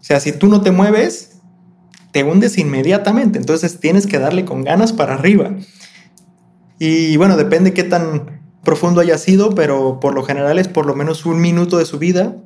O 0.00 0.04
sea, 0.04 0.20
si 0.20 0.32
tú 0.32 0.48
no 0.48 0.62
te 0.62 0.72
mueves, 0.72 1.40
te 2.12 2.24
hundes 2.24 2.58
inmediatamente. 2.58 3.38
Entonces 3.38 3.78
tienes 3.78 4.06
que 4.06 4.18
darle 4.18 4.44
con 4.44 4.64
ganas 4.64 4.92
para 4.92 5.14
arriba. 5.14 5.54
Y 6.78 7.16
bueno, 7.16 7.36
depende 7.36 7.72
qué 7.72 7.84
tan 7.84 8.42
profundo 8.64 9.00
haya 9.00 9.18
sido, 9.18 9.54
pero 9.54 10.00
por 10.00 10.14
lo 10.14 10.22
general 10.22 10.58
es 10.58 10.68
por 10.68 10.86
lo 10.86 10.94
menos 10.94 11.26
un 11.26 11.40
minuto 11.40 11.78
de 11.78 11.84
su 11.84 11.98
vida, 11.98 12.36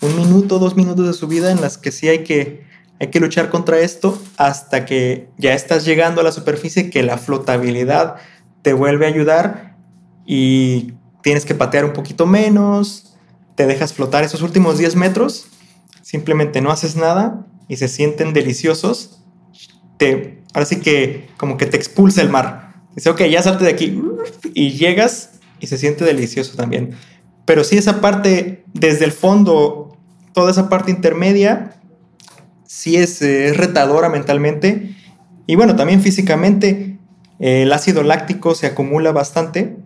un 0.00 0.16
minuto, 0.16 0.58
dos 0.58 0.76
minutos 0.76 1.06
de 1.06 1.12
su 1.12 1.26
vida 1.26 1.50
en 1.50 1.60
las 1.60 1.78
que 1.78 1.92
sí 1.92 2.08
hay 2.08 2.24
que, 2.24 2.64
hay 3.00 3.08
que 3.08 3.20
luchar 3.20 3.50
contra 3.50 3.78
esto 3.80 4.20
hasta 4.36 4.84
que 4.84 5.28
ya 5.38 5.54
estás 5.54 5.84
llegando 5.84 6.20
a 6.20 6.24
la 6.24 6.32
superficie, 6.32 6.90
que 6.90 7.02
la 7.02 7.18
flotabilidad 7.18 8.16
te 8.62 8.72
vuelve 8.72 9.06
a 9.06 9.08
ayudar 9.08 9.76
y 10.24 10.94
tienes 11.22 11.44
que 11.44 11.54
patear 11.54 11.84
un 11.84 11.92
poquito 11.92 12.26
menos, 12.26 13.16
te 13.54 13.66
dejas 13.66 13.92
flotar 13.92 14.24
esos 14.24 14.42
últimos 14.42 14.78
10 14.78 14.96
metros, 14.96 15.46
simplemente 16.02 16.60
no 16.60 16.70
haces 16.70 16.96
nada 16.96 17.46
y 17.68 17.76
se 17.76 17.88
sienten 17.88 18.32
deliciosos. 18.32 19.22
Te, 19.98 20.42
ahora 20.54 20.64
sí 20.64 20.76
que 20.76 21.28
como 21.36 21.56
que 21.56 21.66
te 21.66 21.76
expulsa 21.76 22.22
el 22.22 22.30
mar 22.30 22.67
Dice, 22.98 23.10
ok, 23.10 23.22
ya 23.26 23.40
salte 23.44 23.64
de 23.64 23.70
aquí. 23.70 24.02
Y 24.54 24.72
llegas 24.72 25.38
y 25.60 25.68
se 25.68 25.78
siente 25.78 26.04
delicioso 26.04 26.56
también. 26.56 26.96
Pero 27.44 27.62
sí, 27.62 27.78
esa 27.78 28.00
parte, 28.00 28.64
desde 28.74 29.04
el 29.04 29.12
fondo, 29.12 29.96
toda 30.32 30.50
esa 30.50 30.68
parte 30.68 30.90
intermedia, 30.90 31.76
sí 32.66 32.96
es, 32.96 33.20
retadora 33.56 34.08
mentalmente. 34.08 34.96
Y 35.46 35.54
bueno, 35.54 35.76
también 35.76 36.02
físicamente, 36.02 36.98
el 37.38 37.72
ácido 37.72 38.02
láctico 38.02 38.56
se 38.56 38.66
acumula 38.66 39.12
bastante. 39.12 39.76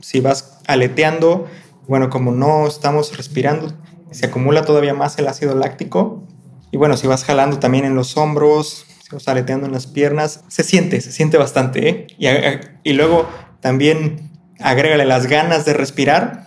Si 0.00 0.18
vas 0.18 0.58
aleteando, 0.66 1.46
bueno, 1.86 2.10
como 2.10 2.32
no 2.32 2.66
estamos 2.66 3.16
respirando, 3.16 3.74
se 4.10 4.26
acumula 4.26 4.64
todavía 4.64 4.92
más 4.92 5.16
el 5.20 5.28
ácido 5.28 5.54
láctico. 5.54 6.24
Y 6.72 6.78
bueno, 6.78 6.96
si 6.96 7.06
vas 7.06 7.22
jalando 7.22 7.60
también 7.60 7.84
en 7.84 7.94
los 7.94 8.16
hombros, 8.16 8.85
aleteando 9.26 9.66
en 9.66 9.72
las 9.72 9.86
piernas, 9.86 10.44
se 10.48 10.62
siente, 10.62 11.00
se 11.00 11.12
siente 11.12 11.38
bastante. 11.38 11.88
¿eh? 11.88 12.06
Y, 12.18 12.90
y 12.90 12.92
luego 12.94 13.28
también 13.60 14.30
agrégale 14.60 15.04
las 15.04 15.26
ganas 15.26 15.64
de 15.64 15.74
respirar, 15.74 16.46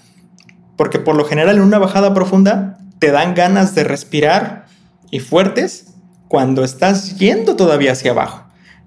porque 0.78 1.00
por 1.00 1.15
lo 1.15 1.26
general 1.26 1.58
en 1.58 1.63
una 1.63 1.80
bajada 1.80 2.13
profunda 2.13 2.78
te 3.00 3.12
dan 3.12 3.34
ganas 3.34 3.76
de 3.76 3.84
respirar 3.84 4.65
y 5.12 5.19
fuertes 5.19 5.93
cuando 6.28 6.63
estás 6.63 7.17
yendo 7.17 7.56
todavía 7.56 7.93
hacia 7.93 8.12
abajo. 8.12 8.45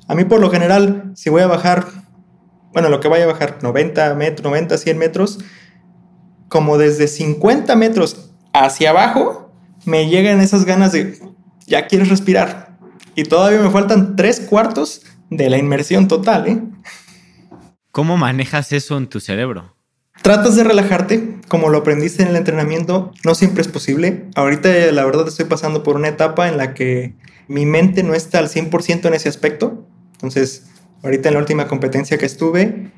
A 0.09 0.15
mí 0.15 0.25
por 0.25 0.41
lo 0.41 0.51
general, 0.51 1.13
si 1.15 1.31
voy 1.31 1.43
a 1.43 1.47
bajar, 1.47 1.87
bueno, 2.73 2.89
lo 2.89 3.01
que 3.01 3.09
vaya 3.09 3.25
a 3.25 3.29
bajar 3.29 3.59
90 3.63 4.15
metros, 4.15 4.45
90, 4.45 4.79
100 4.79 4.99
metros, 4.99 5.39
como 6.49 6.79
desde 6.79 7.09
50 7.09 7.75
metros 7.77 8.31
hacia 8.53 8.91
abajo, 8.91 9.53
me 9.85 10.09
llegan 10.09 10.41
esas 10.41 10.65
ganas 10.65 10.93
de, 10.93 11.19
ya 11.67 11.87
quieres 11.87 12.09
respirar, 12.09 12.72
y 13.15 13.25
todavía 13.25 13.61
me 13.61 13.71
faltan 13.71 14.17
tres 14.17 14.41
cuartos 14.41 15.03
de 15.31 15.51
la 15.51 15.59
inmersión 15.59 16.09
total, 16.09 16.49
¿eh? 16.49 16.63
¿Cómo 17.91 18.17
manejas 18.17 18.73
eso 18.73 18.97
en 18.97 19.07
tu 19.09 19.21
cerebro? 19.21 19.75
tratas 20.23 20.55
de 20.55 20.65
relajarte, 20.65 21.41
como 21.49 21.69
lo 21.69 21.79
aprendiste 21.79 22.23
en 22.23 22.29
el 22.29 22.37
entrenamiento, 22.37 23.13
no 23.25 23.35
siempre 23.35 23.61
es 23.61 23.69
posible. 23.69 24.27
Ahorita 24.37 24.71
la 24.93 25.05
verdad 25.05 25.29
estoy 25.29 25.47
pasando 25.47 25.83
por 25.83 25.97
una 25.97 26.09
etapa 26.09 26.49
en 26.49 26.57
la 26.57 26.75
que 26.75 27.15
mi 27.49 27.67
mente 27.67 28.03
no 28.03 28.15
está 28.15 28.39
al 28.39 28.49
100% 28.49 29.07
en 29.07 29.15
ese 29.15 29.29
aspecto. 29.29 29.87
Entonces, 30.13 30.67
ahorita 31.03 31.29
en 31.29 31.35
la 31.35 31.41
última 31.41 31.67
competencia 31.67 32.19
que 32.19 32.27
estuve, 32.27 32.93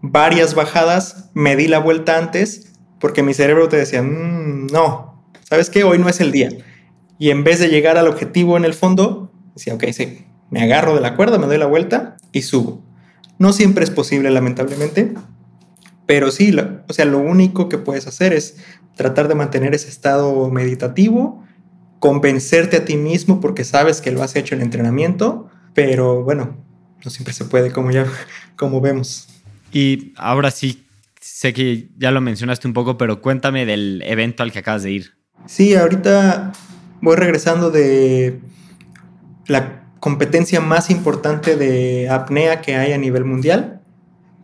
varias 0.00 0.54
bajadas, 0.54 1.30
me 1.34 1.54
di 1.54 1.68
la 1.68 1.78
vuelta 1.78 2.18
antes 2.18 2.72
porque 2.98 3.22
mi 3.22 3.34
cerebro 3.34 3.68
te 3.68 3.76
decía, 3.76 4.02
mm, 4.02 4.68
no, 4.68 5.22
¿sabes 5.42 5.68
qué? 5.68 5.84
Hoy 5.84 5.98
no 5.98 6.08
es 6.08 6.20
el 6.20 6.32
día. 6.32 6.48
Y 7.18 7.30
en 7.30 7.44
vez 7.44 7.58
de 7.58 7.68
llegar 7.68 7.98
al 7.98 8.08
objetivo 8.08 8.56
en 8.56 8.64
el 8.64 8.72
fondo, 8.72 9.23
decía, 9.54 9.74
ok, 9.74 9.84
sí, 9.92 10.26
me 10.50 10.62
agarro 10.62 10.94
de 10.94 11.00
la 11.00 11.16
cuerda, 11.16 11.38
me 11.38 11.46
doy 11.46 11.58
la 11.58 11.66
vuelta 11.66 12.16
y 12.32 12.42
subo. 12.42 12.82
No 13.38 13.52
siempre 13.52 13.84
es 13.84 13.90
posible, 13.90 14.30
lamentablemente, 14.30 15.14
pero 16.06 16.30
sí, 16.30 16.54
o 16.88 16.92
sea, 16.92 17.04
lo 17.04 17.18
único 17.18 17.68
que 17.68 17.78
puedes 17.78 18.06
hacer 18.06 18.32
es 18.32 18.56
tratar 18.94 19.28
de 19.28 19.34
mantener 19.34 19.74
ese 19.74 19.88
estado 19.88 20.50
meditativo, 20.50 21.44
convencerte 21.98 22.76
a 22.76 22.84
ti 22.84 22.96
mismo 22.96 23.40
porque 23.40 23.64
sabes 23.64 24.00
que 24.00 24.12
lo 24.12 24.22
has 24.22 24.36
hecho 24.36 24.54
en 24.54 24.60
entrenamiento, 24.60 25.48
pero 25.72 26.22
bueno, 26.22 26.62
no 27.04 27.10
siempre 27.10 27.32
se 27.32 27.44
puede, 27.46 27.72
como 27.72 27.90
ya 27.90 28.06
como 28.56 28.80
vemos. 28.80 29.28
Y 29.72 30.12
ahora 30.16 30.50
sí, 30.50 30.86
sé 31.20 31.52
que 31.52 31.88
ya 31.96 32.10
lo 32.10 32.20
mencionaste 32.20 32.68
un 32.68 32.74
poco, 32.74 32.98
pero 32.98 33.22
cuéntame 33.22 33.66
del 33.66 34.02
evento 34.06 34.42
al 34.42 34.52
que 34.52 34.60
acabas 34.60 34.82
de 34.82 34.92
ir. 34.92 35.14
Sí, 35.46 35.74
ahorita 35.74 36.52
voy 37.00 37.16
regresando 37.16 37.70
de 37.70 38.40
la 39.46 39.84
competencia 40.00 40.60
más 40.60 40.90
importante 40.90 41.56
de 41.56 42.08
apnea 42.08 42.60
que 42.60 42.76
hay 42.76 42.92
a 42.92 42.98
nivel 42.98 43.24
mundial, 43.24 43.80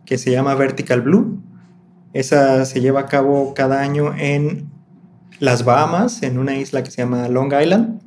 que 0.05 0.17
se 0.17 0.31
llama 0.31 0.55
Vertical 0.55 1.01
Blue. 1.01 1.41
Esa 2.13 2.65
se 2.65 2.81
lleva 2.81 3.01
a 3.01 3.05
cabo 3.05 3.53
cada 3.53 3.81
año 3.81 4.13
en 4.17 4.69
las 5.39 5.63
Bahamas, 5.65 6.23
en 6.23 6.37
una 6.37 6.57
isla 6.57 6.83
que 6.83 6.91
se 6.91 7.01
llama 7.01 7.27
Long 7.29 7.53
Island. 7.53 8.01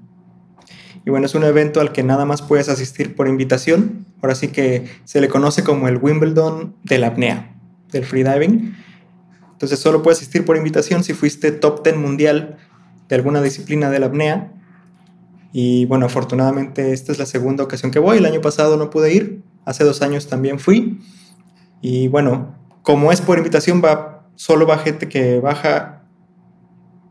Y 1.07 1.11
bueno, 1.11 1.27
es 1.27 1.35
un 1.35 1.45
evento 1.45 1.81
al 1.81 1.93
que 1.93 2.03
nada 2.03 2.25
más 2.25 2.43
puedes 2.43 2.69
asistir 2.69 3.15
por 3.15 3.29
invitación. 3.29 4.07
Ahora 4.23 4.35
sí 4.35 4.49
que 4.49 4.87
se 5.05 5.21
le 5.21 5.29
conoce 5.29 5.63
como 5.63 5.89
el 5.89 5.99
Wimbledon 5.99 6.77
de 6.83 6.99
la 6.99 7.09
apnea, 7.09 7.55
del 7.93 8.05
freediving. 8.05 8.75
Entonces 9.53 9.79
solo 9.79 10.03
puedes 10.03 10.19
asistir 10.19 10.45
por 10.45 10.57
invitación 10.57 11.05
si 11.05 11.13
fuiste 11.13 11.53
top 11.53 11.85
10 11.85 11.97
mundial 11.97 12.57
de 13.09 13.15
alguna 13.17 13.43
disciplina 13.43 13.91
de 13.91 13.99
la 13.99 14.07
apnea. 14.07 14.53
Y 15.57 15.85
bueno, 15.85 16.07
afortunadamente 16.07 16.93
esta 16.93 17.13
es 17.13 17.21
la 17.21 17.27
segunda 17.27 17.63
ocasión 17.63 17.93
que 17.93 18.01
voy. 18.01 18.19
El 18.19 18.27
año 18.27 18.41
pasado 18.41 18.77
no 18.77 18.91
pude 18.91 19.15
ir, 19.15 19.45
hace 19.65 19.85
dos 19.85 20.03
años 20.03 20.27
también 20.27 20.59
fui. 20.59 21.01
Y 21.81 22.09
bueno, 22.09 22.57
como 22.83 23.13
es 23.13 23.21
por 23.21 23.39
invitación, 23.39 23.81
va, 23.81 24.27
solo 24.35 24.67
va 24.67 24.79
gente 24.79 25.09
que 25.09 25.39
baja 25.39 26.03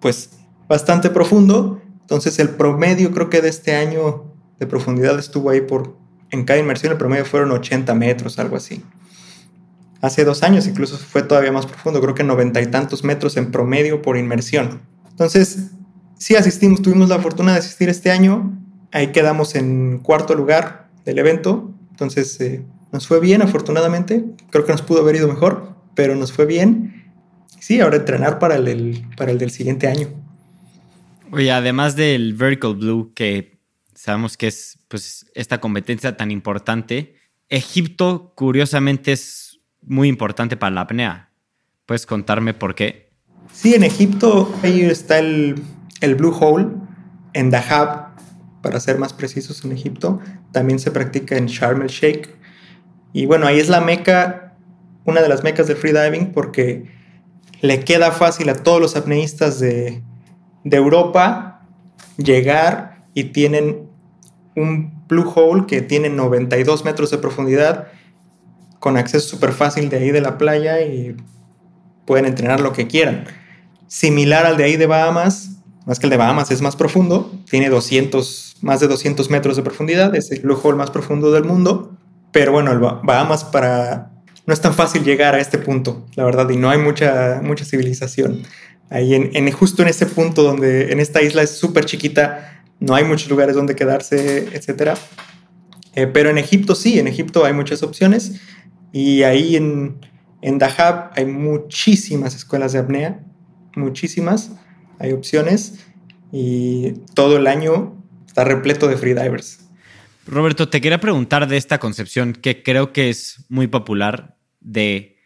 pues 0.01 0.32
bastante 0.67 1.10
profundo. 1.10 1.82
Entonces 2.01 2.38
el 2.38 2.49
promedio 2.49 3.13
creo 3.13 3.29
que 3.29 3.39
de 3.39 3.47
este 3.47 3.75
año 3.75 4.25
de 4.60 4.67
profundidad 4.67 5.17
estuvo 5.17 5.49
ahí 5.49 5.62
por, 5.62 5.95
en 6.29 6.43
cada 6.43 6.60
inmersión 6.60 6.91
el 6.91 6.97
promedio 6.97 7.23
fueron 7.23 7.49
80 7.51 7.95
metros, 7.95 8.39
algo 8.39 8.58
así. 8.58 8.84
Hace 10.01 10.25
dos 10.25 10.43
años 10.43 10.67
incluso 10.67 10.97
fue 10.97 11.23
todavía 11.23 11.53
más 11.53 11.65
profundo, 11.65 12.01
creo 12.01 12.13
que 12.13 12.25
noventa 12.25 12.60
y 12.60 12.65
tantos 12.65 13.06
metros 13.06 13.38
en 13.38 13.51
promedio 13.51 14.01
por 14.01 14.17
inmersión. 14.17 14.82
Entonces, 15.10 15.71
sí 16.23 16.38
asistimos, 16.38 16.81
tuvimos 16.81 17.09
la 17.09 17.19
fortuna 17.19 17.51
de 17.51 17.59
asistir 17.59 17.89
este 17.89 18.09
año, 18.09 18.57
ahí 18.93 19.07
quedamos 19.12 19.55
en 19.55 19.99
cuarto 19.99 20.36
lugar 20.36 20.88
del 21.03 21.19
evento, 21.19 21.73
entonces 21.91 22.39
eh, 22.39 22.63
nos 22.93 23.07
fue 23.07 23.19
bien, 23.19 23.41
afortunadamente. 23.41 24.23
Creo 24.49 24.63
que 24.63 24.71
nos 24.71 24.81
pudo 24.81 25.01
haber 25.01 25.17
ido 25.17 25.27
mejor, 25.27 25.75
pero 25.95 26.15
nos 26.15 26.31
fue 26.31 26.45
bien. 26.45 27.12
Sí, 27.59 27.81
ahora 27.81 27.97
entrenar 27.97 28.39
para 28.39 28.55
el, 28.55 29.05
para 29.17 29.31
el 29.31 29.38
del 29.38 29.51
siguiente 29.51 29.88
año. 29.88 30.07
Oye, 31.29 31.51
además 31.51 31.97
del 31.97 32.36
Vertical 32.36 32.75
Blue, 32.75 33.12
que 33.13 33.59
sabemos 33.93 34.38
que 34.38 34.47
es 34.47 34.79
pues, 34.88 35.25
esta 35.36 35.59
competencia 35.59 36.15
tan 36.15 36.31
importante, 36.31 37.15
Egipto, 37.49 38.31
curiosamente, 38.33 39.12
es 39.12 39.59
muy 39.81 40.07
importante 40.07 40.55
para 40.55 40.73
la 40.73 40.81
apnea. 40.81 41.31
¿Puedes 41.86 42.05
contarme 42.05 42.53
por 42.53 42.75
qué? 42.75 43.12
Sí, 43.51 43.75
en 43.75 43.83
Egipto 43.83 44.53
ahí 44.63 44.83
está 44.83 45.19
el, 45.19 45.62
el 46.04 46.16
Blue 46.16 46.36
Hole, 46.39 46.68
en 47.34 47.50
Dahab, 47.50 48.10
para 48.62 48.80
ser 48.80 49.00
más 49.00 49.13
precisos, 49.13 49.66
en 49.66 49.72
Egipto. 49.72 50.20
También 50.52 50.80
se 50.80 50.92
practica 50.92 51.36
en 51.38 51.48
Sharm 51.48 51.82
el 51.82 51.88
Sheikh 51.88 52.30
y 53.13 53.28
bueno, 53.28 53.46
ahí 53.46 53.60
es 53.60 53.70
la 53.70 53.80
meca, 53.80 54.56
una 55.06 55.22
de 55.22 55.30
las 55.30 55.44
mecas 55.44 55.68
del 55.68 55.78
freediving 55.78 56.34
porque 56.34 56.92
le 57.62 57.80
queda 57.82 58.12
fácil 58.12 58.50
a 58.50 58.56
todos 58.56 58.82
los 58.82 58.96
apneístas 58.96 59.60
de, 59.60 60.04
Europa 60.66 61.62
llegar 62.18 63.04
y 63.13 63.26
tienen 63.26 63.89
un 64.56 65.06
blue 65.08 65.32
hole 65.36 65.66
que 65.68 65.82
tiene 65.82 66.10
92 66.10 66.86
metros 66.86 67.12
de 67.12 67.18
profundidad 67.18 67.88
con 68.80 68.98
acceso 68.98 69.28
súper 69.28 69.52
fácil 69.52 69.89
de 69.89 69.98
ahí 69.98 70.12
de 70.12 70.22
la 70.22 70.38
playa 70.38 70.82
y 70.82 71.16
pueden 72.06 72.26
entrenar 72.26 72.60
lo 72.62 72.74
que 72.74 72.88
quieran. 72.88 73.26
Similar 73.88 74.46
al 74.46 74.58
de 74.58 74.63
ahí 74.63 74.78
de 74.78 74.88
Bahamas, 74.88 75.53
más 75.86 76.00
que 76.00 76.06
el 76.06 76.12
de 76.12 76.17
Bahamas 76.17 76.52
es 76.52 76.62
más 76.62 76.76
profundo, 76.76 77.32
tiene 77.50 77.69
200, 77.69 78.58
más 78.62 78.80
de 78.80 78.88
200 78.88 79.30
metros 79.30 79.56
de 79.56 79.63
profundidad, 79.63 80.15
es 80.15 80.32
el 80.32 80.41
blue 80.41 80.60
más 80.76 80.91
profundo 80.91 81.32
del 81.32 81.43
mundo 81.43 81.98
pero 82.34 82.52
bueno, 82.52 82.72
el 82.74 82.80
Bahamas 82.80 83.46
para... 83.46 84.12
No 84.46 84.54
es 84.54 84.60
tan 84.60 84.74
fácil 84.74 85.06
llegar 85.06 85.36
a 85.36 85.39
este 85.39 85.58
punto, 85.58 86.06
la 86.15 86.26
verdad, 86.26 86.50
y 86.50 86.58
no 86.58 86.69
hay 86.69 86.78
mucha, 86.78 87.39
mucha 87.41 87.63
civilización. 87.63 88.41
Ahí 88.89 89.13
en, 89.13 89.52
justo 89.52 89.84
en 89.84 89.88
ese 89.88 90.06
punto 90.06 90.43
donde 90.43 90.91
en 90.91 91.00
esta 91.00 91.22
isla 91.22 91.43
es 91.43 91.52
súper 91.52 91.86
chiquita, 91.86 92.62
no 92.82 92.93
hay 92.93 93.06
muchos 93.06 93.30
lugares 93.30 93.56
donde 93.56 93.74
quedarse, 93.74 94.50
etc. 94.52 94.98
Eh, 95.96 96.08
pero 96.08 96.30
en 96.30 96.38
Egipto 96.38 96.76
sí, 96.76 97.00
en 97.00 97.08
Egipto 97.08 97.46
hay 97.46 97.54
muchas 97.54 97.84
opciones 97.84 98.41
y 98.91 99.24
ahí 99.24 99.56
en, 99.56 100.06
en 100.41 100.58
Dahab 100.58 101.12
hay 101.15 101.26
muchísimas 101.26 102.36
escuelas 102.36 102.74
de 102.74 102.80
apnea, 102.80 103.24
muchísimas, 103.78 104.52
hay 105.04 105.12
opciones 105.12 105.86
y 106.32 106.94
todo 107.13 107.36
el 107.38 107.46
año 107.46 108.02
está 108.26 108.46
repleto 108.46 108.88
de 108.88 108.98
freedivers. 108.98 109.60
Roberto, 110.26 110.70
te 110.70 110.80
quería 110.80 111.02
preguntar 111.02 111.48
de 111.48 111.58
esta 111.58 111.78
concepción 111.78 112.32
que 112.32 112.63
creo 112.63 112.94
que 112.94 113.10
es 113.10 113.46
muy 113.50 113.68
popular 113.68 114.38
de 114.62 115.18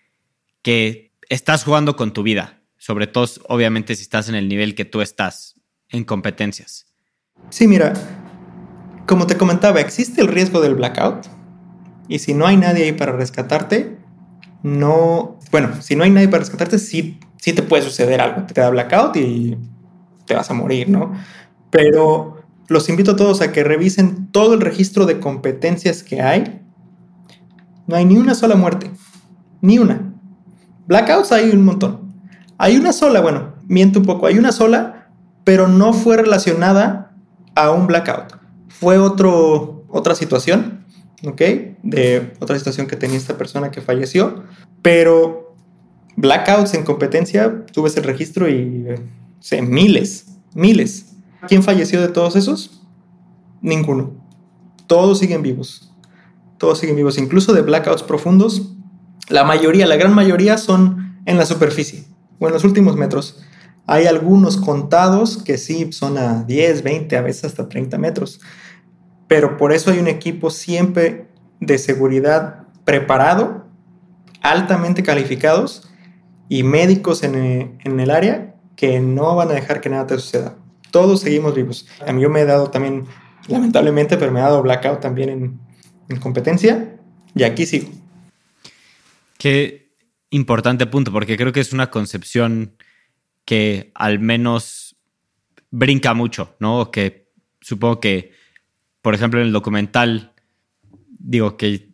que 0.63 1.13
estás 1.29 1.63
jugando 1.63 1.95
con 1.95 2.11
tu 2.11 2.23
vida, 2.23 2.63
sobre 2.77 3.05
todo 3.05 3.27
obviamente 3.47 3.95
si 3.95 4.01
estás 4.01 4.27
en 4.29 4.35
el 4.35 4.49
nivel 4.49 4.73
que 4.73 4.85
tú 4.85 5.01
estás 5.01 5.61
en 5.89 6.03
competencias. 6.03 6.87
Sí, 7.51 7.67
mira, 7.67 7.93
como 9.05 9.27
te 9.27 9.37
comentaba, 9.37 9.79
existe 9.79 10.21
el 10.21 10.27
riesgo 10.27 10.59
del 10.59 10.73
blackout 10.73 11.27
y 12.07 12.17
si 12.17 12.33
no 12.33 12.47
hay 12.47 12.57
nadie 12.57 12.85
ahí 12.85 12.93
para 12.93 13.11
rescatarte, 13.11 13.95
no, 14.63 15.39
bueno, 15.51 15.79
si 15.83 15.95
no 15.95 16.03
hay 16.03 16.09
nadie 16.09 16.27
para 16.27 16.39
rescatarte, 16.39 16.79
sí, 16.79 17.19
sí 17.37 17.53
te 17.53 17.63
puede 17.63 17.83
suceder 17.83 18.21
algo, 18.21 18.43
te 18.43 18.59
da 18.59 18.69
blackout 18.69 19.15
y 19.17 19.57
te 20.25 20.35
vas 20.35 20.49
a 20.51 20.53
morir, 20.53 20.89
¿no? 20.89 21.13
Pero 21.69 22.37
los 22.67 22.89
invito 22.89 23.11
a 23.11 23.15
todos 23.15 23.41
a 23.41 23.51
que 23.51 23.63
revisen 23.63 24.31
todo 24.31 24.53
el 24.53 24.61
registro 24.61 25.05
de 25.05 25.19
competencias 25.19 26.03
que 26.03 26.21
hay. 26.21 26.61
No 27.87 27.95
hay 27.95 28.05
ni 28.05 28.17
una 28.17 28.35
sola 28.35 28.55
muerte. 28.55 28.91
Ni 29.61 29.79
una. 29.79 30.13
Blackouts 30.87 31.31
hay 31.31 31.49
un 31.49 31.63
montón. 31.63 32.13
Hay 32.57 32.75
una 32.77 32.91
sola, 32.91 33.21
bueno, 33.21 33.53
miento 33.67 33.99
un 33.99 34.05
poco, 34.05 34.25
hay 34.27 34.37
una 34.37 34.51
sola, 34.51 35.09
pero 35.43 35.67
no 35.67 35.93
fue 35.93 36.17
relacionada 36.17 37.15
a 37.55 37.71
un 37.71 37.87
blackout. 37.87 38.37
Fue 38.67 38.97
otro, 38.97 39.85
otra 39.89 40.15
situación, 40.15 40.85
¿ok? 41.23 41.41
De 41.83 42.33
otra 42.39 42.57
situación 42.57 42.87
que 42.87 42.95
tenía 42.95 43.17
esta 43.17 43.37
persona 43.37 43.71
que 43.71 43.81
falleció. 43.81 44.43
Pero 44.81 45.46
blackouts 46.17 46.73
en 46.73 46.83
competencia, 46.83 47.65
tuve 47.71 47.87
ese 47.87 48.01
registro 48.01 48.49
y, 48.49 48.85
eh, 48.87 49.61
miles, 49.61 50.25
miles. 50.53 51.13
¿Quién 51.47 51.63
falleció 51.63 52.01
de 52.01 52.09
todos 52.09 52.35
esos? 52.35 52.81
Ninguno. 53.61 54.15
Todos 54.87 55.19
siguen 55.19 55.43
vivos. 55.43 55.93
Todos 56.57 56.79
siguen 56.79 56.95
vivos. 56.95 57.17
Incluso 57.17 57.53
de 57.53 57.61
blackouts 57.61 58.03
profundos, 58.03 58.73
la 59.29 59.43
mayoría, 59.43 59.85
la 59.85 59.95
gran 59.95 60.13
mayoría 60.13 60.57
son 60.57 61.21
en 61.25 61.37
la 61.37 61.45
superficie 61.45 62.05
o 62.39 62.47
en 62.47 62.53
los 62.53 62.63
últimos 62.63 62.97
metros. 62.97 63.43
Hay 63.85 64.05
algunos 64.05 64.57
contados 64.57 65.43
que 65.43 65.57
sí 65.57 65.91
son 65.93 66.17
a 66.17 66.43
10, 66.43 66.83
20, 66.83 67.15
a 67.15 67.21
veces 67.21 67.45
hasta 67.45 67.69
30 67.69 67.97
metros. 67.99 68.41
Pero 69.27 69.55
por 69.55 69.71
eso 69.71 69.91
hay 69.91 69.99
un 69.99 70.07
equipo 70.07 70.49
siempre 70.49 71.27
de 71.59 71.77
seguridad 71.77 72.63
preparado, 72.85 73.67
altamente 74.41 75.03
calificados 75.03 75.86
y 76.49 76.63
médicos 76.63 77.23
en, 77.23 77.79
en 77.83 77.99
el 77.99 78.11
área 78.11 78.55
que 78.75 78.99
no 78.99 79.35
van 79.35 79.49
a 79.49 79.53
dejar 79.53 79.81
que 79.81 79.89
nada 79.89 80.07
te 80.07 80.15
suceda 80.15 80.57
todos 80.91 81.21
seguimos 81.21 81.55
vivos. 81.55 81.87
A 82.05 82.11
mí 82.11 82.21
yo 82.21 82.29
me 82.29 82.41
he 82.41 82.45
dado 82.45 82.69
también, 82.69 83.05
lamentablemente, 83.47 84.17
pero 84.17 84.31
me 84.31 84.39
he 84.39 84.43
dado 84.43 84.63
blackout 84.63 84.99
también 84.99 85.59
en, 86.09 86.19
competencia 86.19 86.97
y 87.35 87.43
aquí 87.43 87.65
sigo. 87.65 87.89
Que 89.37 89.91
importante 90.29 90.85
punto, 90.87 91.11
porque 91.11 91.37
creo 91.37 91.51
que 91.51 91.59
es 91.59 91.73
una 91.73 91.91
concepción 91.91 92.75
que 93.45 93.91
al 93.93 94.19
menos 94.19 94.95
brinca 95.69 96.13
mucho, 96.13 96.55
¿no? 96.59 96.91
Que 96.91 97.29
supongo 97.61 97.99
que, 97.99 98.31
por 99.01 99.13
ejemplo, 99.13 99.39
en 99.39 99.47
el 99.47 99.53
documental, 99.53 100.33
digo 101.19 101.57
que 101.57 101.89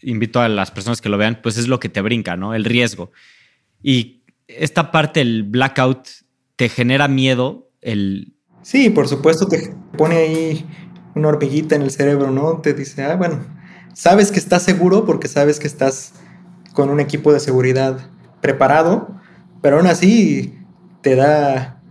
invito 0.00 0.40
a 0.40 0.48
las 0.48 0.72
personas 0.72 1.00
que 1.00 1.08
lo 1.08 1.18
vean, 1.18 1.38
pues 1.40 1.56
es 1.56 1.68
lo 1.68 1.78
que 1.78 1.88
te 1.88 2.00
brinca, 2.00 2.36
¿no? 2.36 2.54
El 2.54 2.64
riesgo. 2.64 3.12
Y 3.82 4.22
esta 4.46 4.90
parte, 4.90 5.20
el 5.20 5.44
blackout, 5.44 6.08
te 6.56 6.68
genera 6.68 7.08
miedo, 7.08 7.70
el... 7.80 8.34
Sí, 8.62 8.90
por 8.90 9.08
supuesto, 9.08 9.48
te 9.48 9.74
pone 9.96 10.16
ahí 10.16 10.66
una 11.14 11.28
hormiguita 11.28 11.74
en 11.74 11.82
el 11.82 11.90
cerebro, 11.90 12.30
¿no? 12.30 12.60
Te 12.60 12.74
dice, 12.74 13.02
ah, 13.02 13.16
bueno, 13.16 13.44
sabes 13.92 14.30
que 14.30 14.38
estás 14.38 14.62
seguro 14.62 15.04
porque 15.04 15.28
sabes 15.28 15.58
que 15.58 15.66
estás 15.66 16.14
con 16.72 16.90
un 16.90 17.00
equipo 17.00 17.32
de 17.32 17.40
seguridad 17.40 18.10
preparado, 18.40 19.20
pero 19.60 19.78
aún 19.78 19.86
así 19.86 20.58
te 21.00 21.16
da, 21.16 21.82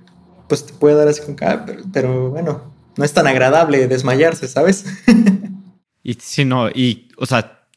pues 0.48 0.66
te 0.66 0.74
puede 0.74 0.96
dar 0.96 1.08
así 1.08 1.22
con 1.22 1.36
ah, 1.42 1.64
pero, 1.66 1.84
pero 1.92 2.30
bueno, 2.30 2.74
no 2.98 3.04
es 3.04 3.14
tan 3.14 3.28
agradable 3.28 3.88
desmayarse, 3.88 4.48
¿sabes? 4.48 4.86
y 6.04 6.14
sí, 6.16 6.46
no, 6.46 6.70
y, 6.70 7.10
o 7.18 7.26
sea, 7.26 7.68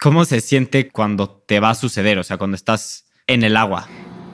¿cómo 0.00 0.24
se 0.24 0.40
siente 0.40 0.90
cuando 0.90 1.30
te 1.46 1.60
va 1.60 1.70
a 1.70 1.74
suceder? 1.74 2.18
O 2.18 2.24
sea, 2.24 2.38
cuando 2.38 2.56
estás 2.56 3.01
en 3.26 3.42
el 3.42 3.56
agua. 3.56 3.88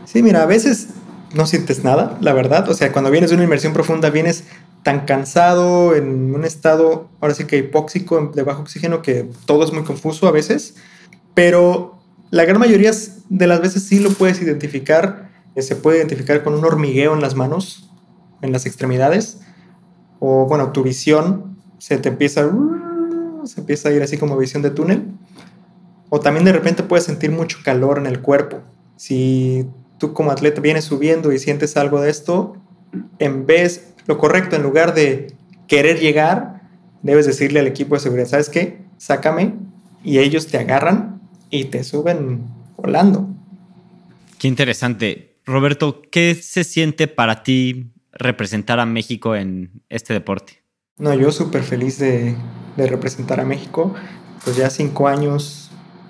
Sí, 0.04 0.22
mira, 0.22 0.42
a 0.42 0.46
veces 0.46 0.88
no 1.34 1.46
sientes 1.46 1.84
nada, 1.84 2.16
la 2.20 2.32
verdad. 2.32 2.68
O 2.68 2.74
sea, 2.74 2.92
cuando 2.92 3.10
vienes 3.10 3.30
de 3.30 3.36
una 3.36 3.44
inmersión 3.44 3.72
profunda, 3.72 4.10
vienes 4.10 4.44
tan 4.82 5.04
cansado, 5.04 5.94
en 5.94 6.34
un 6.34 6.44
estado, 6.44 7.08
ahora 7.20 7.34
sí 7.34 7.44
que 7.44 7.58
hipóxico, 7.58 8.32
de 8.34 8.42
bajo 8.42 8.62
oxígeno, 8.62 9.02
que 9.02 9.28
todo 9.44 9.64
es 9.64 9.72
muy 9.72 9.84
confuso 9.84 10.26
a 10.26 10.30
veces. 10.30 10.76
Pero 11.34 11.98
la 12.30 12.44
gran 12.44 12.58
mayoría 12.58 12.92
de 13.28 13.46
las 13.46 13.60
veces 13.60 13.84
sí 13.84 14.00
lo 14.00 14.10
puedes 14.10 14.40
identificar. 14.40 15.30
Eh, 15.54 15.62
se 15.62 15.76
puede 15.76 15.98
identificar 15.98 16.42
con 16.42 16.54
un 16.54 16.64
hormigueo 16.64 17.14
en 17.14 17.20
las 17.20 17.34
manos, 17.34 17.90
en 18.42 18.52
las 18.52 18.66
extremidades. 18.66 19.40
O 20.20 20.46
bueno, 20.46 20.72
tu 20.72 20.82
visión 20.82 21.58
se 21.78 21.98
te 21.98 22.08
empieza, 22.08 22.50
se 23.44 23.60
empieza 23.60 23.88
a 23.88 23.92
ir 23.92 24.02
así 24.02 24.16
como 24.16 24.36
visión 24.36 24.62
de 24.62 24.70
túnel. 24.70 25.04
O 26.08 26.20
también 26.20 26.44
de 26.44 26.52
repente 26.52 26.82
puedes 26.82 27.04
sentir 27.04 27.30
mucho 27.30 27.58
calor 27.62 27.98
en 27.98 28.06
el 28.06 28.20
cuerpo. 28.20 28.62
Si 28.98 29.64
tú 29.98 30.12
como 30.12 30.32
atleta 30.32 30.60
vienes 30.60 30.84
subiendo 30.84 31.32
y 31.32 31.38
sientes 31.38 31.76
algo 31.76 32.00
de 32.00 32.10
esto, 32.10 32.56
en 33.18 33.46
vez, 33.46 33.94
lo 34.06 34.18
correcto, 34.18 34.56
en 34.56 34.62
lugar 34.62 34.92
de 34.92 35.32
querer 35.68 36.00
llegar, 36.00 36.62
debes 37.02 37.26
decirle 37.26 37.60
al 37.60 37.68
equipo 37.68 37.94
de 37.94 38.00
seguridad, 38.00 38.28
¿sabes 38.28 38.48
qué? 38.48 38.82
Sácame 38.96 39.54
y 40.02 40.18
ellos 40.18 40.48
te 40.48 40.58
agarran 40.58 41.20
y 41.48 41.66
te 41.66 41.84
suben 41.84 42.44
volando. 42.76 43.28
Qué 44.38 44.48
interesante. 44.48 45.36
Roberto, 45.46 46.02
¿qué 46.10 46.34
se 46.34 46.64
siente 46.64 47.06
para 47.06 47.42
ti 47.42 47.92
representar 48.12 48.80
a 48.80 48.86
México 48.86 49.36
en 49.36 49.82
este 49.88 50.12
deporte? 50.12 50.62
No, 50.98 51.14
yo 51.14 51.30
súper 51.30 51.62
feliz 51.62 51.98
de, 51.98 52.34
de, 52.76 52.86
representar 52.88 53.40
a 53.40 53.44
México. 53.44 53.94
Pues 54.44 54.56
ya 54.56 54.68
cinco 54.70 55.06
años, 55.06 55.67